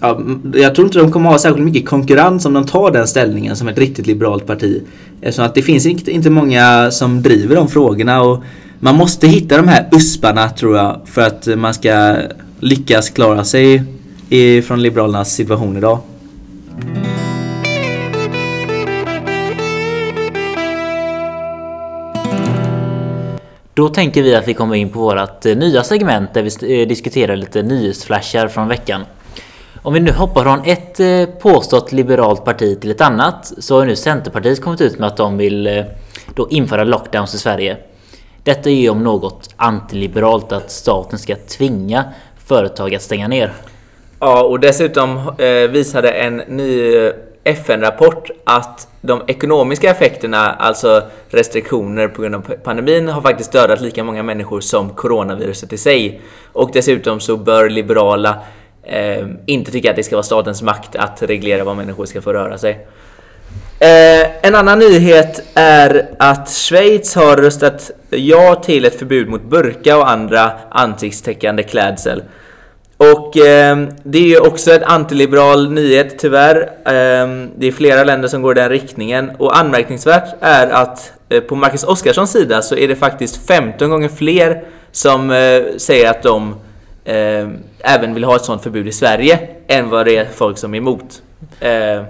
Ja, 0.00 0.20
jag 0.54 0.74
tror 0.74 0.86
inte 0.86 0.98
de 0.98 1.12
kommer 1.12 1.30
ha 1.30 1.38
särskilt 1.38 1.64
mycket 1.64 1.88
konkurrens 1.88 2.46
om 2.46 2.52
de 2.52 2.66
tar 2.66 2.90
den 2.90 3.06
ställningen 3.06 3.56
som 3.56 3.68
ett 3.68 3.78
riktigt 3.78 4.06
liberalt 4.06 4.46
parti. 4.46 4.82
Eftersom 5.20 5.44
att 5.44 5.54
det 5.54 5.62
finns 5.62 5.86
inte, 5.86 6.10
inte 6.10 6.30
många 6.30 6.90
som 6.90 7.22
driver 7.22 7.56
de 7.56 7.68
frågorna 7.68 8.22
och 8.22 8.42
man 8.78 8.94
måste 8.94 9.26
hitta 9.26 9.56
de 9.56 9.68
här 9.68 9.88
usparna 9.92 10.48
tror 10.48 10.76
jag 10.76 11.00
för 11.04 11.22
att 11.22 11.48
man 11.56 11.74
ska 11.74 12.16
lyckas 12.60 13.10
klara 13.10 13.44
sig 13.44 13.82
i, 14.28 14.62
från 14.62 14.82
Liberalernas 14.82 15.34
situation 15.34 15.76
idag. 15.76 15.98
Då 23.74 23.88
tänker 23.88 24.22
vi 24.22 24.34
att 24.34 24.48
vi 24.48 24.54
kommer 24.54 24.74
in 24.74 24.88
på 24.88 25.00
vårt 25.00 25.46
eh, 25.46 25.56
nya 25.56 25.82
segment 25.82 26.34
där 26.34 26.42
vi 26.42 26.80
eh, 26.82 26.88
diskuterar 26.88 27.36
lite 27.36 27.62
nyhetsflashar 27.62 28.48
från 28.48 28.68
veckan. 28.68 29.04
Om 29.82 29.92
vi 29.94 30.00
nu 30.00 30.12
hoppar 30.12 30.42
från 30.42 30.64
ett 30.64 31.00
eh, 31.00 31.24
påstått 31.38 31.92
liberalt 31.92 32.44
parti 32.44 32.80
till 32.80 32.90
ett 32.90 33.00
annat 33.00 33.52
så 33.58 33.78
har 33.78 33.86
nu 33.86 33.96
Centerpartiet 33.96 34.62
kommit 34.62 34.80
ut 34.80 34.98
med 34.98 35.06
att 35.06 35.16
de 35.16 35.38
vill 35.38 35.66
eh, 35.66 35.84
då 36.34 36.48
införa 36.50 36.84
lockdowns 36.84 37.34
i 37.34 37.38
Sverige. 37.38 37.76
Detta 38.42 38.70
är 38.70 38.74
ju 38.74 38.88
om 38.88 39.04
något 39.04 39.54
antiliberalt 39.56 40.52
att 40.52 40.70
staten 40.70 41.18
ska 41.18 41.36
tvinga 41.36 42.04
företag 42.44 42.94
att 42.94 43.02
stänga 43.02 43.28
ner. 43.28 43.52
Ja, 44.18 44.42
och 44.42 44.60
dessutom 44.60 45.16
eh, 45.38 45.70
visade 45.70 46.10
en 46.10 46.36
ny 46.36 46.94
FN-rapport 47.44 48.30
att 48.44 48.88
de 49.00 49.22
ekonomiska 49.26 49.90
effekterna, 49.90 50.52
alltså 50.52 51.02
restriktioner 51.28 52.08
på 52.08 52.22
grund 52.22 52.34
av 52.34 52.40
pandemin, 52.40 53.08
har 53.08 53.22
faktiskt 53.22 53.52
dödat 53.52 53.80
lika 53.80 54.04
många 54.04 54.22
människor 54.22 54.60
som 54.60 54.90
coronaviruset 54.90 55.72
i 55.72 55.78
sig. 55.78 56.20
Och 56.52 56.70
dessutom 56.72 57.20
så 57.20 57.36
bör 57.36 57.68
liberala 57.68 58.36
eh, 58.82 59.26
inte 59.46 59.70
tycker 59.70 59.90
att 59.90 59.96
det 59.96 60.02
ska 60.02 60.16
vara 60.16 60.22
statens 60.22 60.62
makt 60.62 60.96
att 60.96 61.22
reglera 61.22 61.64
vad 61.64 61.76
människor 61.76 62.06
ska 62.06 62.22
få 62.22 62.32
röra 62.32 62.58
sig. 62.58 62.86
Eh, 63.78 64.46
en 64.46 64.54
annan 64.54 64.78
nyhet 64.78 65.42
är 65.54 66.08
att 66.18 66.50
Schweiz 66.50 67.14
har 67.14 67.36
röstat 67.36 67.90
ja 68.10 68.54
till 68.54 68.84
ett 68.84 68.98
förbud 68.98 69.28
mot 69.28 69.42
burka 69.42 69.96
och 69.96 70.10
andra 70.10 70.52
ansiktstäckande 70.70 71.62
klädsel. 71.62 72.22
Och 72.96 73.36
eh, 73.36 73.78
det 74.02 74.18
är 74.18 74.26
ju 74.26 74.38
också 74.38 74.72
en 74.72 74.84
antiliberal 74.84 75.72
nyhet 75.72 76.18
tyvärr. 76.18 76.56
Eh, 76.84 77.48
det 77.56 77.66
är 77.66 77.72
flera 77.72 78.04
länder 78.04 78.28
som 78.28 78.42
går 78.42 78.58
i 78.58 78.60
den 78.60 78.70
riktningen 78.70 79.30
och 79.38 79.58
anmärkningsvärt 79.58 80.34
är 80.40 80.66
att 80.66 81.12
eh, 81.28 81.40
på 81.40 81.56
Marcus 81.56 81.84
Oskarssons 81.84 82.32
sida 82.32 82.62
så 82.62 82.76
är 82.76 82.88
det 82.88 82.96
faktiskt 82.96 83.46
15 83.46 83.90
gånger 83.90 84.08
fler 84.08 84.64
som 84.92 85.30
eh, 85.30 85.62
säger 85.76 86.10
att 86.10 86.22
de 86.22 86.54
eh, 87.04 87.48
även 87.78 88.14
vill 88.14 88.24
ha 88.24 88.36
ett 88.36 88.44
sånt 88.44 88.62
förbud 88.62 88.88
i 88.88 88.92
Sverige 88.92 89.48
än 89.66 89.90
vad 89.90 90.06
det 90.06 90.16
är 90.16 90.24
folk 90.24 90.58
som 90.58 90.74
är 90.74 90.78
emot. 90.78 91.22
Eh, 91.60 91.70
ja. 91.70 92.04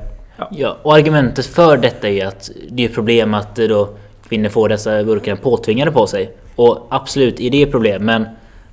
Ja, 0.51 0.77
och 0.83 0.95
argumentet 0.95 1.47
för 1.47 1.77
detta 1.77 2.09
är 2.09 2.27
att 2.27 2.51
det 2.71 2.85
är 2.85 2.89
problem 2.89 3.35
att 3.35 3.59
eh, 3.59 3.67
då 3.67 3.89
kvinnor 4.29 4.49
får 4.49 4.69
dessa 4.69 5.05
burkarna 5.05 5.37
påtvingade 5.37 5.91
på 5.91 6.07
sig. 6.07 6.31
Och 6.57 6.87
absolut 6.91 7.41
är 7.41 7.51
det 7.51 7.67
problem, 7.67 8.05
men 8.05 8.25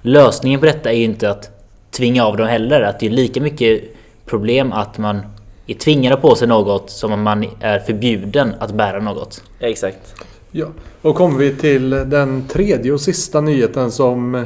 lösningen 0.01 0.59
på 0.59 0.65
detta 0.65 0.91
är 0.91 0.97
ju 0.97 1.03
inte 1.03 1.29
att 1.29 1.49
tvinga 1.91 2.25
av 2.25 2.37
dem 2.37 2.47
heller. 2.47 2.81
Att 2.81 2.99
det 2.99 3.05
är 3.05 3.09
lika 3.09 3.41
mycket 3.41 3.81
problem 4.25 4.73
att 4.73 4.97
man 4.97 5.21
är 5.67 5.73
tvingad 5.73 6.21
på 6.21 6.35
sig 6.35 6.47
något 6.47 6.89
som 6.89 7.11
om 7.11 7.21
man 7.21 7.45
är 7.59 7.79
förbjuden 7.79 8.53
att 8.59 8.71
bära 8.71 8.99
något. 8.99 9.43
Exakt. 9.59 10.15
Ja, 10.51 10.67
och 11.01 11.15
kommer 11.15 11.39
vi 11.39 11.55
till 11.55 11.89
den 11.89 12.47
tredje 12.47 12.91
och 12.91 13.01
sista 13.01 13.41
nyheten 13.41 13.91
som 13.91 14.45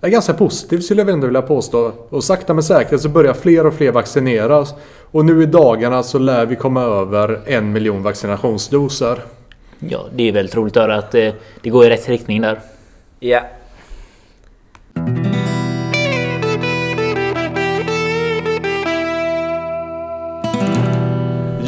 är 0.00 0.08
ganska 0.08 0.34
positiv 0.34 0.78
skulle 0.78 1.02
jag 1.02 1.10
ändå 1.10 1.26
vilja 1.26 1.42
påstå. 1.42 1.92
Och 2.08 2.24
sakta 2.24 2.54
men 2.54 2.62
säkert 2.62 3.00
så 3.00 3.08
börjar 3.08 3.34
fler 3.34 3.66
och 3.66 3.74
fler 3.74 3.92
vaccineras. 3.92 4.74
Och 5.10 5.24
nu 5.24 5.42
i 5.42 5.46
dagarna 5.46 6.02
så 6.02 6.18
lär 6.18 6.46
vi 6.46 6.56
komma 6.56 6.82
över 6.82 7.40
en 7.46 7.72
miljon 7.72 8.02
vaccinationsdoser. 8.02 9.18
Ja, 9.78 10.06
det 10.14 10.28
är 10.28 10.32
väldigt 10.32 10.56
roligt 10.56 10.76
att 10.76 10.82
höra 10.82 10.96
att 10.96 11.10
det, 11.10 11.34
det 11.62 11.70
går 11.70 11.86
i 11.86 11.90
rätt 11.90 12.08
riktning 12.08 12.40
där. 12.40 12.60
Ja. 13.20 13.40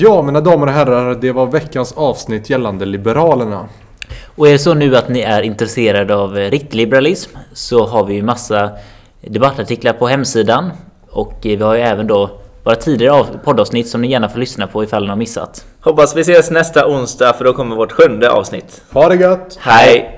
Ja, 0.01 0.23
mina 0.23 0.41
damer 0.41 0.67
och 0.67 0.73
herrar, 0.73 1.15
det 1.15 1.33
var 1.33 1.47
veckans 1.47 1.93
avsnitt 1.93 2.51
gällande 2.51 2.85
Liberalerna. 2.85 3.69
Och 4.37 4.49
är 4.49 4.53
det 4.53 4.59
så 4.59 4.75
nu 4.75 4.97
att 4.97 5.09
ni 5.09 5.21
är 5.21 5.43
intresserade 5.43 6.15
av 6.17 6.39
eh, 6.39 6.51
riktig 6.51 6.77
liberalism 6.77 7.37
så 7.53 7.87
har 7.87 8.05
vi 8.05 8.15
ju 8.15 8.23
massa 8.23 8.71
debattartiklar 9.21 9.93
på 9.93 10.07
hemsidan. 10.07 10.71
Och 11.11 11.33
eh, 11.47 11.59
vi 11.59 11.63
har 11.65 11.75
ju 11.75 11.81
även 11.81 12.07
då 12.07 12.31
våra 12.65 12.75
tidigare 12.75 13.13
av- 13.15 13.39
poddavsnitt 13.45 13.89
som 13.89 14.01
ni 14.01 14.09
gärna 14.11 14.29
får 14.29 14.39
lyssna 14.39 14.67
på 14.67 14.85
ifall 14.85 15.03
ni 15.03 15.09
har 15.09 15.17
missat. 15.17 15.65
Hoppas 15.81 16.17
vi 16.17 16.21
ses 16.21 16.51
nästa 16.51 16.87
onsdag 16.89 17.33
för 17.33 17.45
då 17.45 17.53
kommer 17.53 17.77
vårt 17.77 17.93
sjunde 17.93 18.31
avsnitt. 18.31 18.83
Ha 18.93 19.09
det 19.09 19.15
gött! 19.17 19.59
Hej! 19.61 20.18